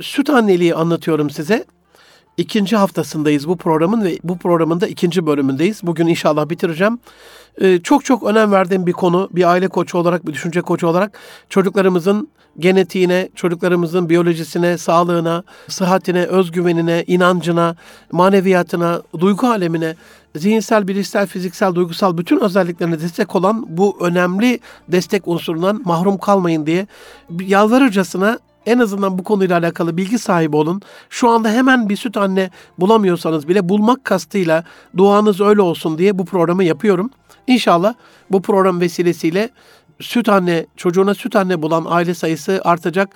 [0.00, 1.64] Süt anneliği anlatıyorum size.
[2.36, 5.80] İkinci haftasındayız bu programın ve bu programın da ikinci bölümündeyiz.
[5.82, 6.98] Bugün inşallah bitireceğim.
[7.60, 9.28] Ee, çok çok önem verdiğim bir konu.
[9.32, 11.18] Bir aile koçu olarak, bir düşünce koçu olarak
[11.48, 17.76] çocuklarımızın genetiğine, çocuklarımızın biyolojisine, sağlığına, sıhhatine, özgüvenine, inancına,
[18.12, 19.96] maneviyatına, duygu alemine,
[20.36, 26.86] zihinsel, bilişsel, fiziksel, duygusal bütün özelliklerine destek olan bu önemli destek unsurundan mahrum kalmayın diye
[27.40, 30.82] yalvarırcasına en azından bu konuyla alakalı bilgi sahibi olun.
[31.10, 34.64] Şu anda hemen bir süt anne bulamıyorsanız bile bulmak kastıyla
[34.96, 37.10] duanız öyle olsun diye bu programı yapıyorum.
[37.46, 37.94] İnşallah
[38.30, 39.50] bu program vesilesiyle
[40.00, 43.08] süt anne, çocuğuna süt anne bulan aile sayısı artacak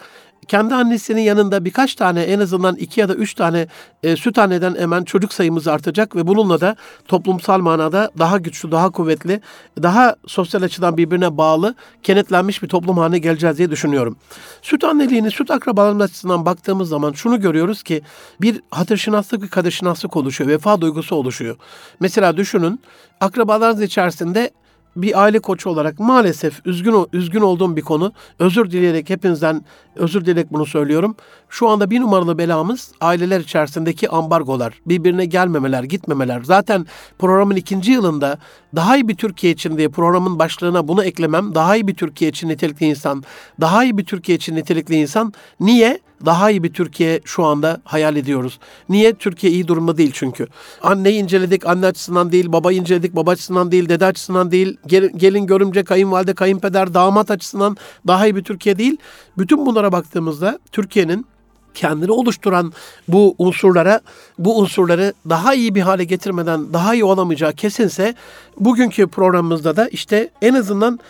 [0.48, 3.68] kendi annesinin yanında birkaç tane en azından iki ya da üç tane
[4.02, 6.76] e, süt anneden emen çocuk sayımız artacak ve bununla da
[7.08, 9.40] toplumsal manada daha güçlü, daha kuvvetli,
[9.82, 14.16] daha sosyal açıdan birbirine bağlı, kenetlenmiş bir toplum haline geleceğiz diye düşünüyorum.
[14.62, 18.02] Süt anneliğini, süt akrabalarının açısından baktığımız zaman şunu görüyoruz ki
[18.40, 21.56] bir hatırşınaslık, bir kaderşinaslık oluşuyor, vefa duygusu oluşuyor.
[22.00, 22.80] Mesela düşünün
[23.20, 24.50] akrabalarınız içerisinde
[24.96, 28.12] bir aile koçu olarak maalesef üzgün üzgün olduğum bir konu.
[28.38, 29.64] Özür dileyerek hepinizden
[29.96, 31.16] özür dileyerek bunu söylüyorum.
[31.48, 36.42] Şu anda bir numaralı belamız aileler içerisindeki ambargolar, birbirine gelmemeler, gitmemeler.
[36.42, 36.86] Zaten
[37.18, 38.38] programın ikinci yılında
[38.74, 41.54] daha iyi bir Türkiye için diye programın başlığına bunu eklemem.
[41.54, 43.24] Daha iyi bir Türkiye için nitelikli insan,
[43.60, 45.32] daha iyi bir Türkiye için nitelikli insan.
[45.60, 46.00] Niye?
[46.26, 48.58] Daha iyi bir Türkiye şu anda hayal ediyoruz.
[48.88, 49.14] Niye?
[49.14, 50.46] Türkiye iyi durumda değil çünkü.
[50.82, 54.76] Anneyi inceledik, anne açısından değil, baba inceledik, baba açısından değil, dede açısından değil,
[55.16, 58.96] gelin görümce, kayınvalide, kayınpeder, damat açısından daha iyi bir Türkiye değil.
[59.38, 61.26] Bütün bunlara baktığımızda Türkiye'nin
[61.74, 62.72] kendini oluşturan
[63.08, 64.00] bu unsurlara,
[64.38, 68.14] bu unsurları daha iyi bir hale getirmeden daha iyi olamayacağı kesinse
[68.60, 71.00] bugünkü programımızda da işte en azından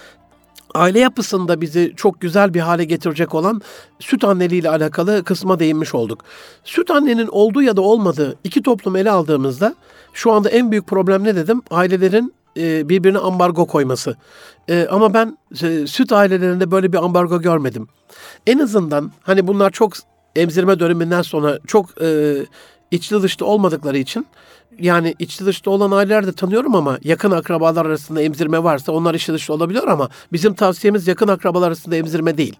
[0.75, 3.61] aile yapısında bizi çok güzel bir hale getirecek olan
[3.99, 6.25] süt anneliği ile alakalı kısma değinmiş olduk.
[6.65, 9.75] Süt annenin olduğu ya da olmadığı iki toplum ele aldığımızda
[10.13, 11.63] şu anda en büyük problem ne dedim?
[11.71, 14.17] Ailelerin e, birbirine ambargo koyması.
[14.69, 17.89] E, ama ben e, süt ailelerinde böyle bir ambargo görmedim.
[18.47, 19.93] En azından hani bunlar çok
[20.37, 21.91] emzirme döneminden sonra çok
[22.91, 24.27] içli dışlı olmadıkları için
[24.79, 29.35] yani içli dışlı olan aileler de tanıyorum ama yakın akrabalar arasında emzirme varsa onlar içli
[29.35, 32.57] dışlı olabiliyor ama bizim tavsiyemiz yakın akrabalar arasında emzirme değil.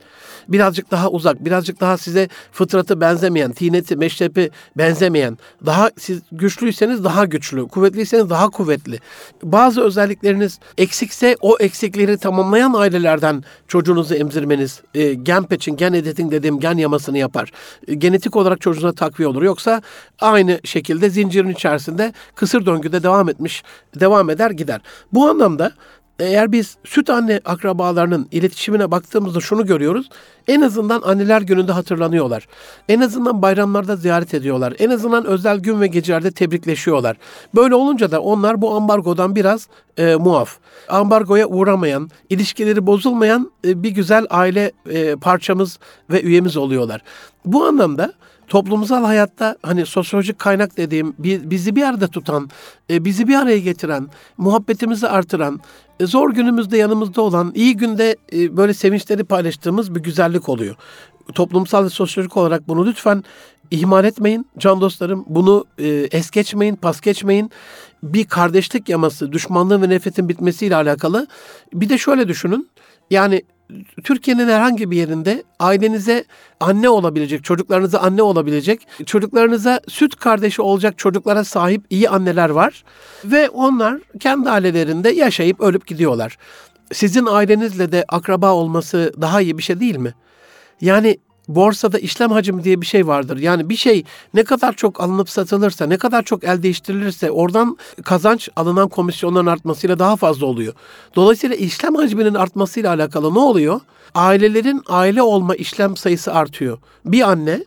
[0.49, 7.25] Birazcık daha uzak, birazcık daha size fıtratı benzemeyen, tineti, meşrepi benzemeyen, daha siz güçlüyseniz daha
[7.25, 8.99] güçlü, kuvvetliyseniz daha kuvvetli.
[9.43, 16.61] Bazı özellikleriniz eksikse o eksikleri tamamlayan ailelerden çocuğunuzu emzirmeniz e, gen peçin, gen editing dediğim
[16.61, 17.53] gen yamasını yapar.
[17.89, 19.43] E, genetik olarak çocuğuna takviye olur.
[19.43, 19.83] Yoksa
[20.21, 23.63] aynı şekilde zincirin içerisinde şekilde kısır döngüde devam etmiş,
[23.95, 24.81] devam eder gider.
[25.13, 25.73] Bu anlamda
[26.19, 30.09] eğer biz süt anne akrabalarının iletişimine baktığımızda şunu görüyoruz.
[30.49, 32.47] En azından anneler gününde hatırlanıyorlar.
[32.89, 34.75] En azından bayramlarda ziyaret ediyorlar.
[34.79, 37.17] En azından özel gün ve gecelerde tebrikleşiyorlar.
[37.55, 40.59] Böyle olunca da onlar bu ambargodan biraz e, muaf.
[40.89, 45.79] Ambargoya uğramayan, ilişkileri bozulmayan e, bir güzel aile e, parçamız
[46.11, 47.03] ve üyemiz oluyorlar.
[47.45, 48.13] Bu anlamda
[48.49, 52.51] toplumsal hayatta hani sosyolojik kaynak dediğim bizi bir arada tutan,
[52.91, 55.61] e, bizi bir araya getiren, muhabbetimizi artıran,
[56.01, 60.77] e, zor günümüzde yanımızda olan, iyi günde e, böyle sevinçleri paylaştığımız bir güzellik oluyor.
[61.35, 63.25] Toplumsal ve sosyolojik olarak bunu lütfen
[63.71, 65.25] ihmal etmeyin can dostlarım.
[65.29, 65.65] Bunu
[66.11, 67.51] es geçmeyin, pas geçmeyin.
[68.03, 71.27] Bir kardeşlik yaması, düşmanlığın ve nefretin bitmesiyle alakalı.
[71.73, 72.69] Bir de şöyle düşünün.
[73.11, 73.43] Yani
[74.05, 76.25] Türkiye'nin herhangi bir yerinde ailenize
[76.61, 82.85] anne olabilecek, çocuklarınıza anne olabilecek, çocuklarınıza süt kardeşi olacak çocuklara sahip iyi anneler var
[83.25, 86.39] ve onlar kendi ailelerinde yaşayıp ölüp gidiyorlar.
[86.93, 90.15] Sizin ailenizle de akraba olması daha iyi bir şey değil mi?
[90.81, 91.19] Yani
[91.49, 93.39] borsada işlem hacmi diye bir şey vardır.
[93.39, 94.05] Yani bir şey
[94.35, 99.99] ne kadar çok alınıp satılırsa, ne kadar çok el değiştirilirse oradan kazanç alınan komisyonların artmasıyla
[99.99, 100.75] daha fazla oluyor.
[101.17, 103.81] Dolayısıyla işlem hacminin artmasıyla alakalı ne oluyor?
[104.15, 106.79] Ailelerin aile olma işlem sayısı artıyor.
[107.05, 107.65] Bir anne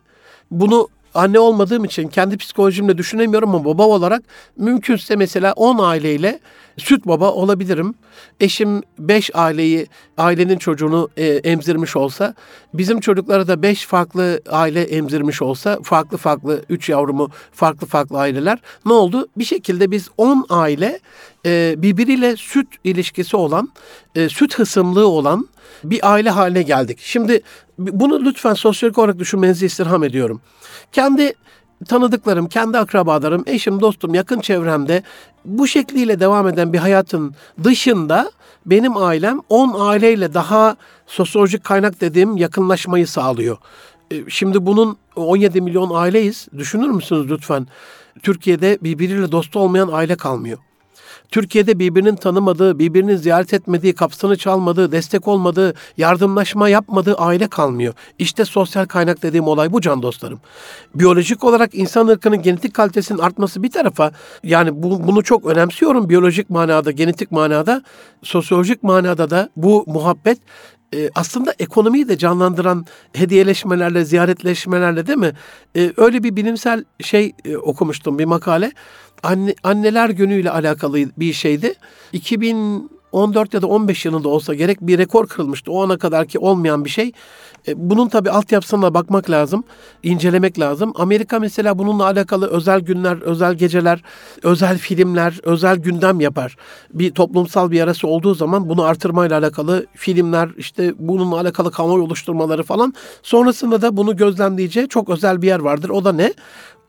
[0.50, 4.22] bunu anne olmadığım için kendi psikolojimle düşünemiyorum ama baba olarak
[4.56, 6.40] mümkünse mesela 10 aileyle
[6.76, 7.94] süt baba olabilirim.
[8.40, 12.34] Eşim 5 aileyi, ailenin çocuğunu e, emzirmiş olsa,
[12.74, 18.58] bizim çocuklara da 5 farklı aile emzirmiş olsa, farklı farklı 3 yavrumu farklı farklı aileler
[18.86, 19.28] ne oldu?
[19.38, 21.00] Bir şekilde biz 10 aile
[21.46, 23.68] e, birbiriyle süt ilişkisi olan,
[24.14, 25.48] e, süt hısımlığı olan
[25.84, 26.98] bir aile haline geldik.
[27.02, 27.40] Şimdi
[27.78, 30.40] bunu lütfen sosyolojik olarak düşünmenizi istirham ediyorum.
[30.92, 31.34] Kendi
[31.88, 35.02] tanıdıklarım, kendi akrabalarım, eşim, dostum, yakın çevremde
[35.44, 38.32] bu şekliyle devam eden bir hayatın dışında
[38.66, 40.76] benim ailem 10 aileyle daha
[41.06, 43.56] sosyolojik kaynak dediğim yakınlaşmayı sağlıyor.
[44.10, 46.48] E, şimdi bunun 17 milyon aileyiz.
[46.58, 47.66] Düşünür müsünüz lütfen?
[48.22, 50.58] Türkiye'de birbiriyle dost olmayan aile kalmıyor.
[51.30, 57.94] Türkiye'de birbirinin tanımadığı, birbirini ziyaret etmediği, kapısını çalmadığı, destek olmadığı, yardımlaşma yapmadığı aile kalmıyor.
[58.18, 60.40] İşte sosyal kaynak dediğim olay bu can dostlarım.
[60.94, 64.12] Biyolojik olarak insan ırkının genetik kalitesinin artması bir tarafa
[64.42, 67.82] yani bu, bunu çok önemsiyorum biyolojik manada, genetik manada,
[68.22, 70.38] sosyolojik manada da bu muhabbet
[70.94, 75.32] e, aslında ekonomiyi de canlandıran hediyeleşmelerle, ziyaretleşmelerle değil mi?
[75.76, 78.72] E, öyle bir bilimsel şey e, okumuştum, bir makale
[79.22, 81.74] anne, anneler günüyle alakalı bir şeydi.
[82.12, 85.72] 2014 ya da 15 yılında olsa gerek bir rekor kırılmıştı.
[85.72, 87.12] O ana kadar ki olmayan bir şey.
[87.68, 89.64] E, bunun tabii altyapısına bakmak lazım,
[90.02, 90.92] incelemek lazım.
[90.96, 94.02] Amerika mesela bununla alakalı özel günler, özel geceler,
[94.42, 96.56] özel filmler, özel gündem yapar.
[96.94, 102.62] Bir toplumsal bir yarası olduğu zaman bunu artırmayla alakalı filmler, işte bununla alakalı kamuoyu oluşturmaları
[102.62, 102.94] falan.
[103.22, 105.88] Sonrasında da bunu gözlemleyeceği çok özel bir yer vardır.
[105.88, 106.32] O da ne?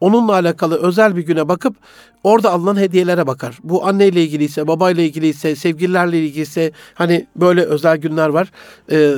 [0.01, 1.75] Onunla alakalı özel bir güne bakıp
[2.23, 3.59] orada alınan hediyelere bakar.
[3.63, 8.51] Bu anneyle ilgiliyse, babayla ilgiliyse, sevgililerle ilgiliyse hani böyle özel günler var.
[8.91, 9.13] Ee,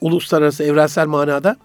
[0.00, 1.56] uluslararası, evrensel manada.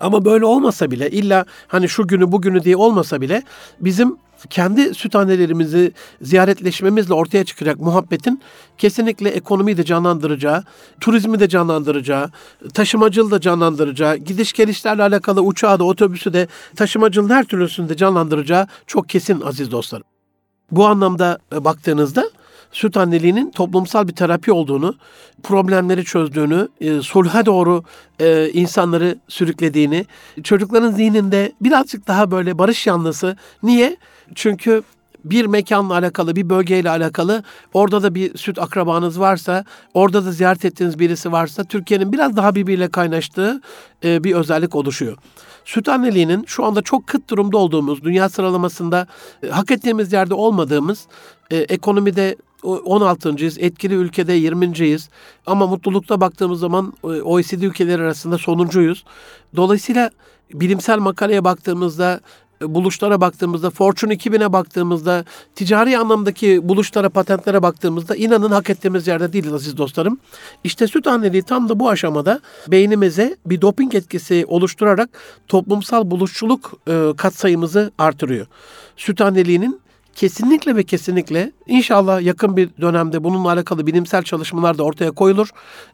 [0.00, 3.42] Ama böyle olmasa bile illa hani şu günü bugünü diye olmasa bile
[3.80, 4.16] bizim
[4.50, 8.42] kendi süt annelerimizi ziyaretleşmemizle ortaya çıkacak muhabbetin
[8.78, 10.64] kesinlikle ekonomiyi de canlandıracağı,
[11.00, 12.30] turizmi de canlandıracağı,
[12.74, 18.66] taşımacılığı da canlandıracağı, gidiş gelişlerle alakalı uçağı da otobüsü de taşımacılığın her türlüsünü de canlandıracağı
[18.86, 20.06] çok kesin aziz dostlarım.
[20.70, 22.30] Bu anlamda e, baktığınızda
[22.72, 24.94] süt anneliğinin toplumsal bir terapi olduğunu,
[25.42, 27.84] problemleri çözdüğünü, e, sulha doğru
[28.20, 30.06] e, insanları sürüklediğini,
[30.42, 33.36] çocukların zihninde birazcık daha böyle barış yanlısı.
[33.62, 33.96] Niye?
[34.34, 34.82] Çünkü
[35.24, 37.42] bir mekanla alakalı, bir bölgeyle alakalı
[37.74, 39.64] orada da bir süt akrabanız varsa,
[39.94, 43.60] orada da ziyaret ettiğiniz birisi varsa Türkiye'nin biraz daha birbiriyle kaynaştığı
[44.04, 45.16] e, bir özellik oluşuyor.
[45.64, 49.06] Süt anneliğinin şu anda çok kıt durumda olduğumuz, dünya sıralamasında
[49.42, 51.06] e, hak ettiğimiz yerde olmadığımız,
[51.50, 55.08] e, ekonomide 16.yiz, etkili ülkede 20.yiz
[55.46, 59.04] ama mutlulukta baktığımız zaman e, OECD ülkeleri arasında sonuncuyuz.
[59.56, 60.10] Dolayısıyla
[60.54, 62.20] bilimsel makaleye baktığımızda
[62.68, 69.52] buluşlara baktığımızda, Fortune 2000'e baktığımızda, ticari anlamdaki buluşlara, patentlere baktığımızda inanın hak ettiğimiz yerde değiliz
[69.52, 70.18] aziz dostlarım.
[70.64, 75.10] İşte süt anneliği tam da bu aşamada beynimize bir doping etkisi oluşturarak
[75.48, 78.46] toplumsal buluşçuluk e, katsayımızı artırıyor.
[78.96, 79.80] Süt anneliğinin
[80.14, 85.48] kesinlikle ve kesinlikle inşallah yakın bir dönemde bununla alakalı bilimsel çalışmalar da ortaya koyulur.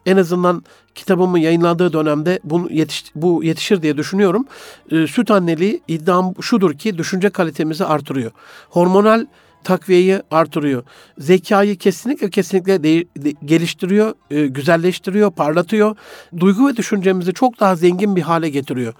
[0.05, 0.63] En azından
[0.95, 4.45] kitabımın yayınlandığı dönemde bunu yetiş, bu yetişir diye düşünüyorum.
[4.91, 8.31] E, süt anneliği iddiam şudur ki düşünce kalitemizi artırıyor.
[8.69, 9.25] Hormonal
[9.63, 10.83] takviyeyi artırıyor.
[11.17, 15.95] Zekayı kesinlikle kesinlikle de, de, geliştiriyor, e, güzelleştiriyor, parlatıyor.
[16.39, 18.93] Duygu ve düşüncemizi çok daha zengin bir hale getiriyor.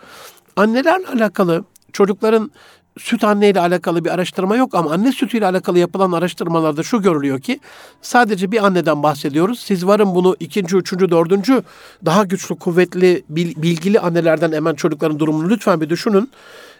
[0.55, 2.51] Annelerle alakalı çocukların
[2.99, 7.01] süt anne ile alakalı bir araştırma yok ama anne sütü ile alakalı yapılan araştırmalarda şu
[7.01, 7.59] görülüyor ki
[8.01, 9.59] sadece bir anneden bahsediyoruz.
[9.59, 11.63] Siz varın bunu ikinci, üçüncü, dördüncü
[12.05, 16.29] daha güçlü, kuvvetli, bilgili annelerden hemen çocukların durumunu lütfen bir düşünün.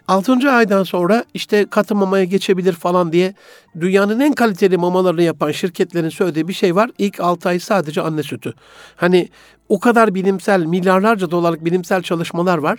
[0.08, 3.34] Altıncı aydan sonra işte katı mamaya geçebilir falan diye
[3.80, 6.90] dünyanın en kaliteli mamalarını yapan şirketlerin söylediği bir şey var.
[6.98, 8.54] İlk altı ay sadece anne sütü.
[8.96, 9.28] Hani
[9.68, 12.78] o kadar bilimsel, milyarlarca dolarlık bilimsel çalışmalar var.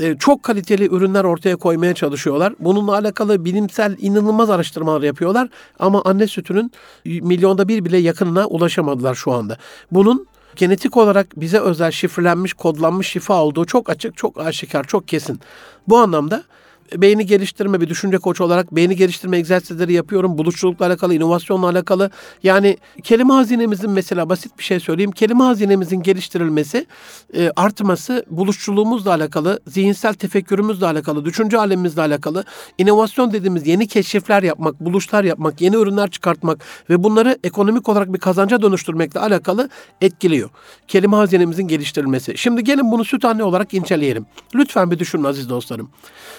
[0.00, 2.54] E, çok kaliteli ürünler ortaya koymaya çalışıyorlar.
[2.60, 5.48] Bununla alakalı bilimsel inanılmaz araştırmalar yapıyorlar
[5.78, 6.72] ama anne sütünün
[7.04, 9.58] milyonda bir bile yakınına ulaşamadılar şu anda.
[9.90, 15.40] Bunun genetik olarak bize özel şifrelenmiş, kodlanmış şifa olduğu çok açık, çok aşikar, çok kesin.
[15.88, 16.44] Bu anlamda
[16.96, 20.38] beyni geliştirme bir düşünce koçu olarak beyni geliştirme egzersizleri yapıyorum.
[20.38, 22.10] Buluşçulukla alakalı, inovasyonla alakalı.
[22.42, 25.10] Yani kelime hazinemizin mesela basit bir şey söyleyeyim.
[25.10, 26.86] Kelime hazinemizin geliştirilmesi,
[27.36, 32.44] e, artması, buluşçuluğumuzla alakalı, zihinsel tefekkürümüzle alakalı, düşünce alemimizle alakalı,
[32.78, 38.18] inovasyon dediğimiz yeni keşifler yapmak, buluşlar yapmak, yeni ürünler çıkartmak ve bunları ekonomik olarak bir
[38.18, 39.68] kazanca dönüştürmekle alakalı
[40.00, 40.50] etkiliyor.
[40.88, 42.38] Kelime hazinemizin geliştirilmesi.
[42.38, 44.26] Şimdi gelin bunu süt anne olarak inceleyelim.
[44.54, 45.90] Lütfen bir düşünün aziz dostlarım.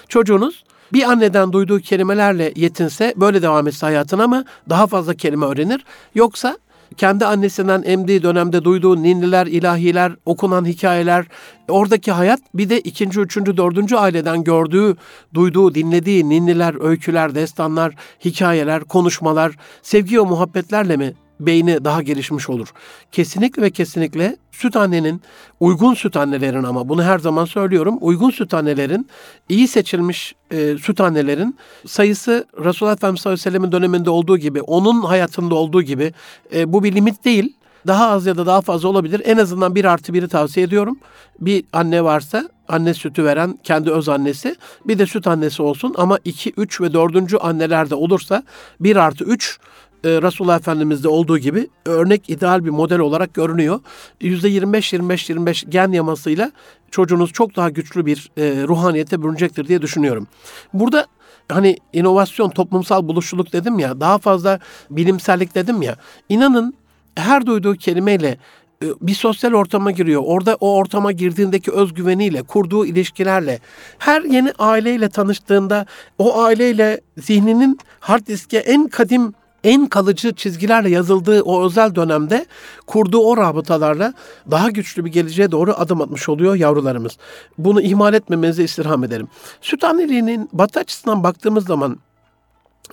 [0.07, 0.44] Çocuğunuz
[0.93, 5.85] bir anneden duyduğu kelimelerle yetinse böyle devam etse hayatına mı daha fazla kelime öğrenir?
[6.15, 6.57] Yoksa
[6.97, 11.25] kendi annesinden emdiği dönemde duyduğu ninniler, ilahiler, okunan hikayeler,
[11.69, 14.95] oradaki hayat bir de ikinci, üçüncü, dördüncü aileden gördüğü,
[15.33, 17.93] duyduğu, dinlediği ninniler, öyküler, destanlar,
[18.25, 22.67] hikayeler, konuşmalar, sevgi ve muhabbetlerle mi beyni daha gelişmiş olur.
[23.11, 25.21] Kesinlikle ve kesinlikle süt annenin,
[25.59, 29.07] uygun süt annelerin ama bunu her zaman söylüyorum, uygun süt annelerin,
[29.49, 35.01] iyi seçilmiş e, süt annelerin sayısı Resulullah Efendimiz sallallahu aleyhi ve döneminde olduğu gibi, onun
[35.01, 36.13] hayatında olduğu gibi
[36.55, 37.55] e, bu bir limit değil.
[37.87, 39.21] Daha az ya da daha fazla olabilir.
[39.25, 40.99] En azından bir artı biri tavsiye ediyorum.
[41.39, 46.19] Bir anne varsa anne sütü veren kendi öz annesi bir de süt annesi olsun ama
[46.25, 47.33] 2, 3 ve 4.
[47.41, 48.43] annelerde olursa
[48.79, 49.59] 1 artı 3
[50.05, 53.79] e, Resulullah Efendimiz'de olduğu gibi örnek ideal bir model olarak görünüyor.
[54.21, 56.51] %25-25-25 gen yamasıyla
[56.91, 60.27] çocuğunuz çok daha güçlü bir e, ruhaniyete bürünecektir diye düşünüyorum.
[60.73, 61.05] Burada
[61.49, 65.95] hani inovasyon, toplumsal buluşçuluk dedim ya, daha fazla bilimsellik dedim ya.
[66.29, 66.73] İnanın
[67.15, 68.37] her duyduğu kelimeyle
[68.83, 70.21] e, bir sosyal ortama giriyor.
[70.25, 73.59] Orada o ortama girdiğindeki özgüveniyle, kurduğu ilişkilerle,
[73.99, 75.85] her yeni aileyle tanıştığında
[76.17, 79.33] o aileyle zihninin hard diske en kadim
[79.65, 82.45] en kalıcı çizgilerle yazıldığı o özel dönemde
[82.87, 84.13] kurduğu o rabıtalarla
[84.51, 87.17] daha güçlü bir geleceğe doğru adım atmış oluyor yavrularımız.
[87.57, 89.27] Bunu ihmal etmemenizi istirham ederim.
[89.61, 91.99] Süt anneliğinin batı açısından baktığımız zaman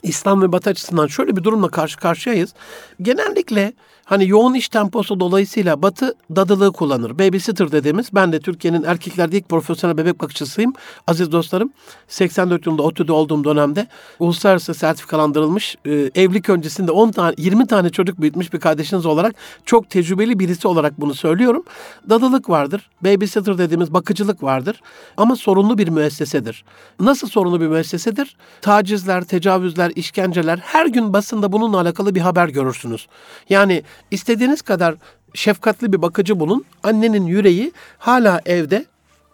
[0.02, 2.54] İslam ve Batı açısından şöyle bir durumla karşı karşıyayız.
[3.02, 3.72] Genellikle
[4.12, 7.18] hani yoğun iş temposu dolayısıyla Batı dadılığı kullanır.
[7.18, 10.72] Babysitter dediğimiz, ben de Türkiye'nin erkeklerde ilk profesyonel bebek bakıcısıyım.
[11.06, 11.72] Aziz dostlarım,
[12.08, 13.86] 84 yılında ODTÜ'de olduğum dönemde
[14.18, 19.90] uluslararası sertifikalandırılmış, e, evlilik öncesinde 10 tane, 20 tane çocuk büyütmüş bir kardeşiniz olarak çok
[19.90, 21.64] tecrübeli birisi olarak bunu söylüyorum.
[22.08, 24.80] Dadılık vardır, babysitter dediğimiz bakıcılık vardır
[25.16, 26.64] ama sorunlu bir müessesedir.
[27.00, 28.36] Nasıl sorunlu bir müessesedir?
[28.60, 33.06] Tacizler, tecavüzler, işkenceler her gün basında bununla alakalı bir haber görürsünüz.
[33.48, 34.94] Yani istediğiniz kadar
[35.34, 36.64] şefkatli bir bakıcı bulun.
[36.82, 38.86] Annenin yüreği hala evde.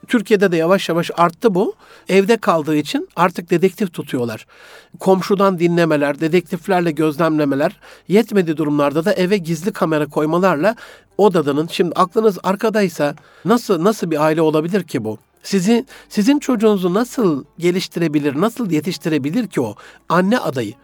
[0.09, 1.75] Türkiye'de de yavaş yavaş arttı bu.
[2.09, 4.47] Evde kaldığı için artık dedektif tutuyorlar.
[5.01, 10.77] Komşudan dinlemeler, dedektiflerle gözlemlemeler, yetmedi durumlarda da eve gizli kamera koymalarla
[11.19, 15.19] o dadının şimdi aklınız arkadaysa nasıl nasıl bir aile olabilir ki bu?
[15.43, 19.75] Sizi, sizin çocuğunuzu nasıl geliştirebilir, nasıl yetiştirebilir ki o?
[20.09, 20.75] Anne adayı,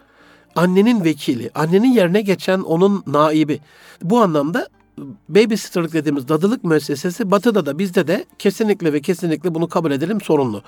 [0.55, 3.59] annenin vekili, annenin yerine geçen onun naibi.
[4.01, 4.67] Bu anlamda
[5.29, 10.63] babysitterlık dediğimiz dadılık müessesesi batıda da bizde de kesinlikle ve kesinlikle bunu kabul edelim sorunlu.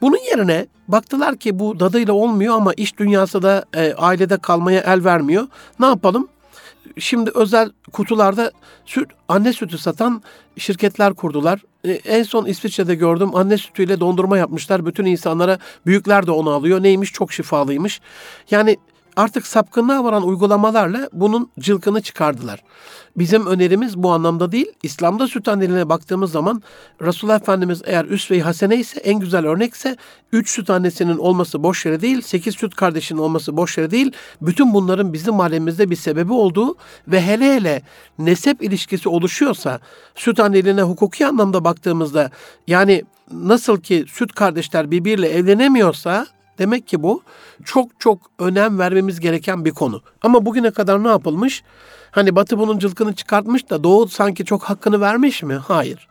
[0.00, 5.04] Bunun yerine baktılar ki bu dadıyla olmuyor ama iş dünyası da e, ailede kalmaya el
[5.04, 5.46] vermiyor.
[5.80, 6.28] Ne yapalım?
[6.98, 8.52] Şimdi özel kutularda
[8.86, 10.22] süt, anne sütü satan
[10.56, 11.62] şirketler kurdular.
[11.84, 14.86] E, en son İsviçre'de gördüm anne sütüyle dondurma yapmışlar.
[14.86, 16.82] Bütün insanlara büyükler de onu alıyor.
[16.82, 18.00] Neymiş çok şifalıymış.
[18.50, 18.76] Yani
[19.16, 22.62] artık sapkınlığa varan uygulamalarla bunun cılkını çıkardılar.
[23.16, 24.72] Bizim önerimiz bu anlamda değil.
[24.82, 26.62] İslam'da süt anneliğine baktığımız zaman
[27.02, 29.96] Resulullah Efendimiz eğer üsve-i hasene ise en güzel örnekse
[30.32, 34.12] üç süt annesinin olması boş yere değil, sekiz süt kardeşinin olması boş yere değil.
[34.42, 36.76] Bütün bunların bizim alemimizde bir sebebi olduğu
[37.08, 37.82] ve hele hele
[38.18, 39.80] nesep ilişkisi oluşuyorsa
[40.14, 42.30] süt anneliğine hukuki anlamda baktığımızda
[42.66, 46.26] yani nasıl ki süt kardeşler birbiriyle evlenemiyorsa
[46.58, 47.22] Demek ki bu
[47.64, 50.02] çok çok önem vermemiz gereken bir konu.
[50.22, 51.62] Ama bugüne kadar ne yapılmış?
[52.10, 55.54] Hani Batı bunun cılkını çıkartmış da Doğu sanki çok hakkını vermiş mi?
[55.54, 56.08] Hayır.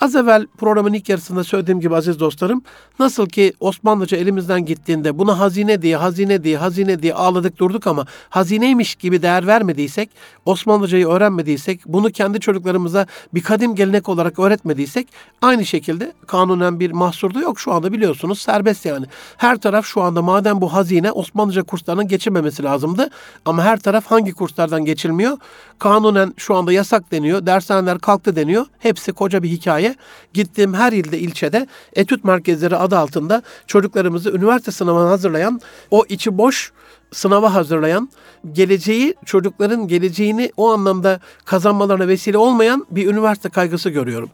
[0.00, 2.62] Az evvel programın ilk yarısında söylediğim gibi aziz dostlarım,
[2.98, 8.06] nasıl ki Osmanlıca elimizden gittiğinde buna hazine diye, hazine diye, hazine diye ağladık durduk ama
[8.30, 10.10] hazineymiş gibi değer vermediysek,
[10.46, 15.08] Osmanlıcayı öğrenmediysek, bunu kendi çocuklarımıza bir kadim gelenek olarak öğretmediysek,
[15.42, 19.06] aynı şekilde kanunen bir mahsur da yok şu anda biliyorsunuz serbest yani.
[19.36, 23.10] Her taraf şu anda madem bu hazine Osmanlıca kurslarının geçilmemesi lazımdı
[23.44, 25.38] ama her taraf hangi kurslardan geçilmiyor?
[25.78, 28.66] Kanunen şu anda yasak deniyor, dershaneler kalktı deniyor.
[28.78, 29.96] Hepsi koca bir hikaye diye
[30.34, 36.72] gittiğim her ilde ilçede etüt merkezleri adı altında çocuklarımızı üniversite sınavına hazırlayan o içi boş
[37.12, 38.10] sınava hazırlayan,
[38.52, 44.30] geleceği çocukların geleceğini o anlamda kazanmalarına vesile olmayan bir üniversite kaygısı görüyorum.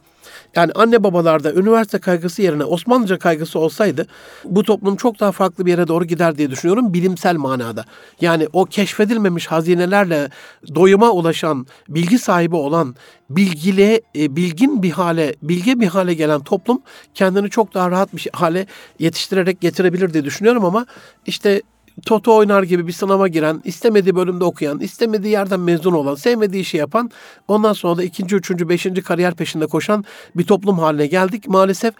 [0.55, 4.07] Yani anne babalarda üniversite kaygısı yerine Osmanlıca kaygısı olsaydı
[4.43, 7.85] bu toplum çok daha farklı bir yere doğru gider diye düşünüyorum bilimsel manada.
[8.21, 10.29] Yani o keşfedilmemiş hazinelerle
[10.75, 12.95] doyuma ulaşan, bilgi sahibi olan,
[13.29, 16.81] bilgili, e, bilgin bir hale, bilge bir hale gelen toplum
[17.13, 18.65] kendini çok daha rahat bir hale
[18.99, 20.85] yetiştirerek getirebilir diye düşünüyorum ama
[21.25, 21.61] işte
[22.05, 26.77] Toto oynar gibi bir sınava giren, istemediği bölümde okuyan, istemediği yerden mezun olan, sevmediği işi
[26.77, 27.11] yapan,
[27.47, 31.47] ondan sonra da ikinci, üçüncü, beşinci kariyer peşinde koşan bir toplum haline geldik.
[31.47, 31.93] Maalesef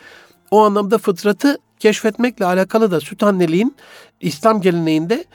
[0.51, 3.75] o anlamda fıtratı keşfetmekle alakalı da süt anneliğin
[4.21, 5.25] İslam geleneğinde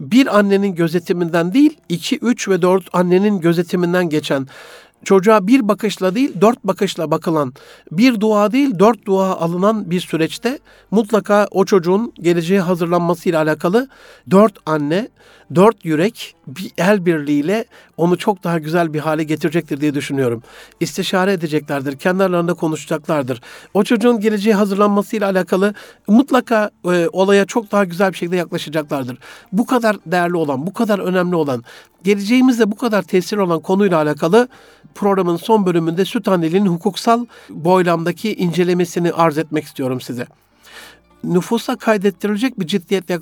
[0.00, 4.46] bir annenin gözetiminden değil, iki, üç ve dört annenin gözetiminden geçen
[5.04, 7.54] çocuğa bir bakışla değil dört bakışla bakılan,
[7.92, 10.58] bir dua değil dört dua alınan bir süreçte
[10.90, 13.88] mutlaka o çocuğun geleceğe hazırlanmasıyla alakalı
[14.30, 15.08] dört anne,
[15.54, 17.64] dört yürek bir el birliğiyle
[18.00, 20.42] onu çok daha güzel bir hale getirecektir diye düşünüyorum.
[20.80, 23.40] İstişare edeceklerdir, kendi aralarında konuşacaklardır.
[23.74, 25.74] O çocuğun geleceğe hazırlanmasıyla alakalı
[26.06, 29.18] mutlaka e, olaya çok daha güzel bir şekilde yaklaşacaklardır.
[29.52, 31.64] Bu kadar değerli olan, bu kadar önemli olan,
[32.04, 34.48] geleceğimizde bu kadar tesir olan konuyla alakalı
[34.94, 40.26] programın son bölümünde süt anneliğinin hukuksal boylamdaki incelemesini arz etmek istiyorum size
[41.24, 43.18] nüfusa kaydettirilecek bir ciddiyetle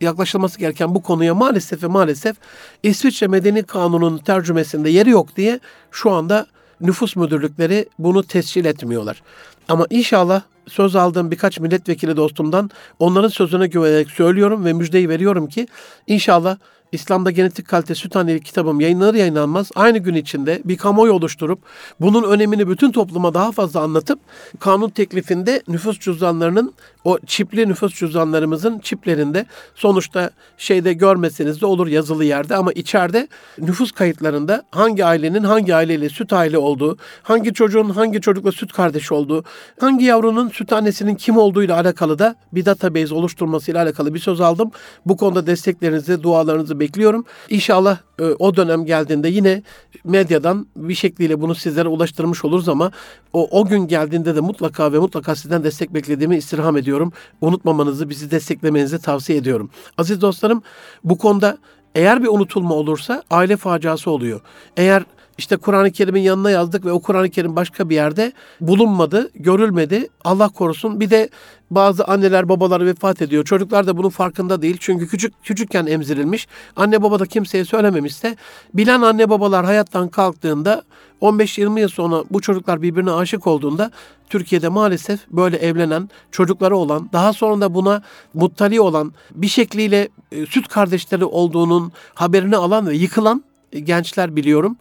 [0.00, 2.36] yaklaşılması gereken bu konuya maalesef ve maalesef
[2.82, 6.46] İsviçre Medeni Kanunu'nun tercümesinde yeri yok diye şu anda
[6.80, 9.22] nüfus müdürlükleri bunu tescil etmiyorlar.
[9.68, 15.66] Ama inşallah söz aldığım birkaç milletvekili dostumdan onların sözüne güvenerek söylüyorum ve müjdeyi veriyorum ki
[16.06, 16.56] inşallah
[16.92, 21.58] İslam'da genetik kalite süt annelik kitabım yayınlanır yayınlanmaz aynı gün içinde bir kamuoyu oluşturup
[22.00, 24.18] bunun önemini bütün topluma daha fazla anlatıp
[24.60, 26.74] kanun teklifinde nüfus cüzdanlarının
[27.04, 33.28] o çipli nüfus cüzdanlarımızın çiplerinde sonuçta şeyde görmeseniz de olur yazılı yerde ama içeride
[33.58, 39.14] nüfus kayıtlarında hangi ailenin hangi aileyle süt aile olduğu, hangi çocuğun hangi çocukla süt kardeşi
[39.14, 39.44] olduğu,
[39.80, 44.70] hangi yavrunun süt annesinin kim olduğuyla alakalı da bir database oluşturmasıyla alakalı bir söz aldım.
[45.06, 47.24] Bu konuda desteklerinizi, dualarınızı bekliyorum.
[47.48, 49.62] İnşallah e, o dönem geldiğinde yine
[50.04, 52.90] medyadan bir şekliyle bunu sizlere ulaştırmış oluruz ama
[53.32, 56.91] o, o gün geldiğinde de mutlaka ve mutlaka sizden destek beklediğimi istirham ediyorum.
[57.40, 59.70] Unutmamanızı, bizi desteklemenizi tavsiye ediyorum.
[59.98, 60.62] Aziz dostlarım
[61.04, 61.58] bu konuda
[61.94, 64.40] eğer bir unutulma olursa aile faciası oluyor.
[64.76, 65.04] Eğer
[65.38, 70.08] işte Kur'an-ı Kerim'in yanına yazdık ve o Kur'an-ı Kerim başka bir yerde bulunmadı, görülmedi.
[70.24, 71.00] Allah korusun.
[71.00, 71.28] Bir de
[71.70, 73.44] bazı anneler babalar vefat ediyor.
[73.44, 74.76] Çocuklar da bunun farkında değil.
[74.80, 76.48] Çünkü küçük küçükken emzirilmiş.
[76.76, 78.36] Anne baba da kimseye söylememişse
[78.74, 80.82] bilen anne babalar hayattan kalktığında
[81.22, 83.90] 15-20 yıl sonra bu çocuklar birbirine aşık olduğunda
[84.28, 88.02] Türkiye'de maalesef böyle evlenen, çocukları olan, daha sonra da buna
[88.34, 94.76] muttali olan, bir şekliyle e, süt kardeşleri olduğunun haberini alan ve yıkılan gençler biliyorum.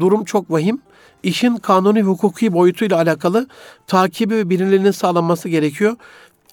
[0.00, 0.80] Durum çok vahim.
[1.22, 3.48] İşin kanuni hukuki boyutuyla alakalı
[3.86, 5.96] takibi ve bilinirliğinin sağlanması gerekiyor.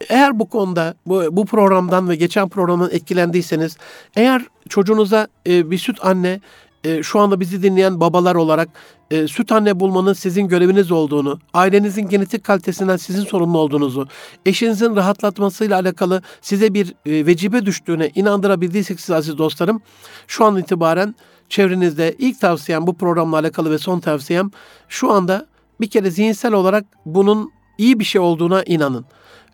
[0.09, 3.77] Eğer bu konuda bu, bu programdan ve geçen programdan etkilendiyseniz,
[4.15, 6.39] eğer çocuğunuza e, bir süt anne
[6.83, 8.69] e, şu anda bizi dinleyen babalar olarak
[9.11, 14.07] e, süt anne bulmanın sizin göreviniz olduğunu, ailenizin genetik kalitesinden sizin sorumlu olduğunuzu,
[14.45, 19.81] eşinizin rahatlatmasıyla alakalı size bir e, vecibe düştüğüne inandırabildiysek siz aziz dostlarım,
[20.27, 21.15] şu an itibaren
[21.53, 24.51] çevrenizde ilk tavsiyem bu programla alakalı ve son tavsiyem
[24.89, 25.47] şu anda
[25.81, 29.05] bir kere zihinsel olarak bunun iyi bir şey olduğuna inanın.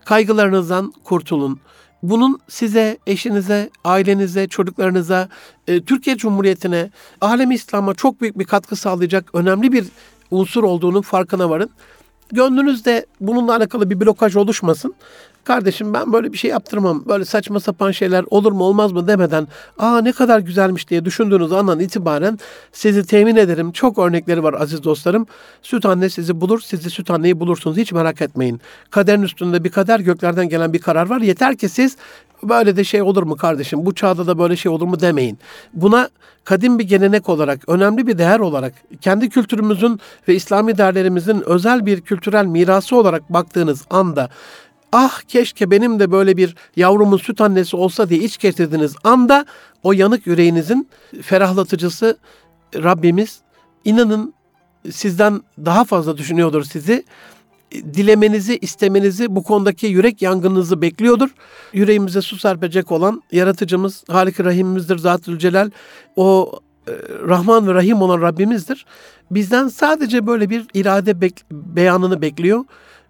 [0.05, 1.59] Kaygılarınızdan kurtulun.
[2.03, 5.29] Bunun size, eşinize, ailenize, çocuklarınıza,
[5.67, 6.91] e, Türkiye Cumhuriyeti'ne,
[7.21, 9.85] alemi İslam'a çok büyük bir katkı sağlayacak önemli bir
[10.31, 11.69] unsur olduğunun farkına varın.
[12.31, 14.95] Gönlünüzde bununla alakalı bir blokaj oluşmasın
[15.49, 19.47] kardeşim ben böyle bir şey yaptırmam, böyle saçma sapan şeyler olur mu olmaz mı demeden
[19.79, 22.39] aa ne kadar güzelmiş diye düşündüğünüz andan itibaren
[22.71, 23.71] sizi temin ederim.
[23.71, 25.27] Çok örnekleri var aziz dostlarım.
[25.61, 27.77] Süt anne sizi bulur, siz de süt anneyi bulursunuz.
[27.77, 28.61] Hiç merak etmeyin.
[28.89, 31.21] Kaderin üstünde bir kader, göklerden gelen bir karar var.
[31.21, 31.97] Yeter ki siz
[32.43, 35.39] böyle de şey olur mu kardeşim, bu çağda da böyle şey olur mu demeyin.
[35.73, 36.09] Buna
[36.43, 42.01] kadim bir gelenek olarak, önemli bir değer olarak, kendi kültürümüzün ve İslami değerlerimizin özel bir
[42.01, 44.29] kültürel mirası olarak baktığınız anda
[44.91, 49.45] ah keşke benim de böyle bir yavrumun süt annesi olsa diye iç getirdiğiniz anda
[49.83, 50.89] o yanık yüreğinizin
[51.21, 52.17] ferahlatıcısı
[52.75, 53.39] Rabbimiz
[53.85, 54.33] inanın
[54.91, 57.03] sizden daha fazla düşünüyordur sizi.
[57.71, 61.29] Dilemenizi, istemenizi, bu konudaki yürek yangınınızı bekliyordur.
[61.73, 65.71] Yüreğimize su serpecek olan yaratıcımız, Halik Rahimimizdir Zatül Celal.
[66.15, 66.51] O
[67.27, 68.85] Rahman ve Rahim olan Rabbimizdir.
[69.31, 72.65] Bizden sadece böyle bir irade bek- beyanını bekliyor.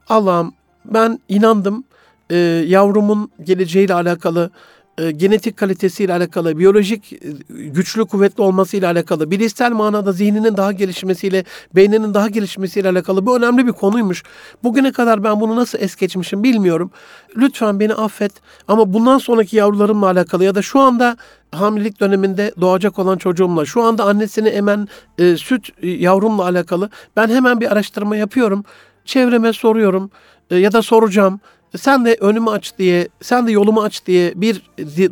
[0.09, 0.53] Allah'ım
[0.93, 1.83] ben inandım
[2.29, 2.35] e,
[2.67, 4.51] yavrumun geleceğiyle alakalı
[4.99, 7.17] e, genetik kalitesiyle alakalı, biyolojik e,
[7.49, 11.43] güçlü kuvvetli olmasıyla alakalı, bilişsel manada zihninin daha gelişmesiyle,
[11.75, 14.23] beyninin daha gelişmesiyle alakalı bu önemli bir konuymuş.
[14.63, 16.91] Bugüne kadar ben bunu nasıl es geçmişim bilmiyorum.
[17.37, 18.31] Lütfen beni affet
[18.67, 21.17] ama bundan sonraki yavrularımla alakalı ya da şu anda
[21.51, 24.87] hamilelik döneminde doğacak olan çocuğumla, şu anda annesini emen
[25.17, 28.63] e, süt e, yavrumla alakalı ben hemen bir araştırma yapıyorum.
[29.05, 30.11] Çevreme soruyorum
[30.51, 31.39] ya da soracağım
[31.77, 34.61] sen de önümü aç diye, sen de yolumu aç diye bir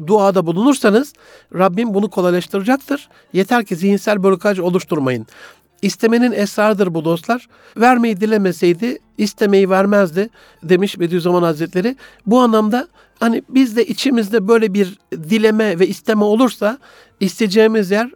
[0.07, 1.13] duada bulunursanız
[1.53, 3.09] Rabbim bunu kolaylaştıracaktır.
[3.33, 5.27] Yeter ki zihinsel blokaj oluşturmayın.
[5.81, 7.47] İstemenin esrarıdır bu dostlar.
[7.77, 10.29] Vermeyi dilemeseydi istemeyi vermezdi
[10.63, 11.95] demiş Bediüzzaman Hazretleri.
[12.25, 12.87] Bu anlamda
[13.19, 16.77] hani biz de içimizde böyle bir dileme ve isteme olursa
[17.19, 18.09] isteyeceğimiz yer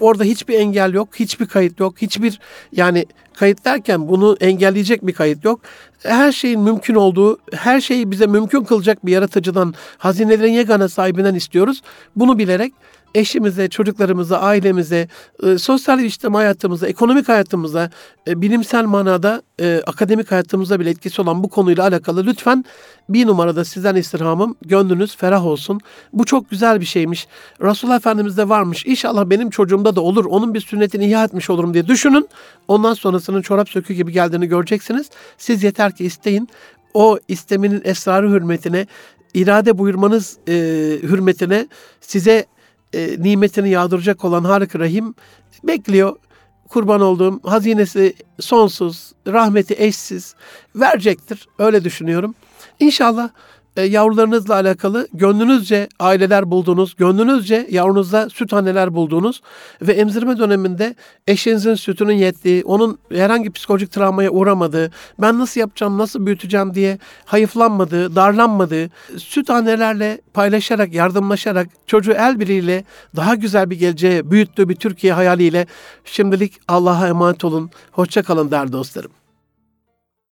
[0.00, 2.40] orada hiçbir engel yok, hiçbir kayıt yok, hiçbir
[2.72, 5.60] yani kayıt derken bunu engelleyecek bir kayıt yok.
[6.02, 11.82] Her şeyin mümkün olduğu, her şeyi bize mümkün kılacak bir yaratıcıdan, hazinelerin yegane sahibinden istiyoruz.
[12.16, 12.72] Bunu bilerek
[13.14, 15.08] eşimize, çocuklarımıza, ailemize,
[15.42, 17.90] e, sosyal işlem hayatımıza, ekonomik hayatımıza,
[18.28, 22.64] e, bilimsel manada e, akademik hayatımıza bile etkisi olan bu konuyla alakalı lütfen
[23.08, 25.80] bir numarada sizden istirhamım gönlünüz ferah olsun.
[26.12, 27.26] Bu çok güzel bir şeymiş.
[27.62, 28.86] Resulullah Efendimiz'de varmış.
[28.86, 30.24] İnşallah benim çocuğumda da olur.
[30.24, 32.28] Onun bir sünnetini ihya etmiş olurum diye düşünün.
[32.68, 35.10] Ondan sonrasının çorap sökü gibi geldiğini göreceksiniz.
[35.38, 36.48] Siz yeter ki isteyin.
[36.94, 38.86] O istemenin esrarı hürmetine,
[39.34, 40.52] irade buyurmanız e,
[41.02, 41.68] hürmetine
[42.00, 42.46] size
[42.94, 45.14] e, nimetini yağdıracak olan Harik Rahim
[45.64, 46.16] bekliyor.
[46.68, 50.34] Kurban olduğum hazinesi sonsuz, rahmeti eşsiz
[50.76, 51.48] verecektir.
[51.58, 52.34] Öyle düşünüyorum.
[52.80, 53.28] İnşallah
[53.76, 59.40] e, yavrularınızla alakalı gönlünüzce aileler bulduğunuz, gönlünüzce yavrunuzda süt anneler bulduğunuz
[59.82, 60.94] ve emzirme döneminde
[61.26, 68.16] eşinizin sütünün yettiği, onun herhangi psikolojik travmaya uğramadığı, ben nasıl yapacağım, nasıl büyüteceğim diye hayıflanmadığı,
[68.16, 72.84] darlanmadığı, süt annelerle paylaşarak, yardımlaşarak, çocuğu el biriyle
[73.16, 75.66] daha güzel bir geleceğe büyüttüğü bir Türkiye hayaliyle
[76.04, 77.70] şimdilik Allah'a emanet olun.
[77.92, 79.23] Hoşça kalın değerli dostlarım.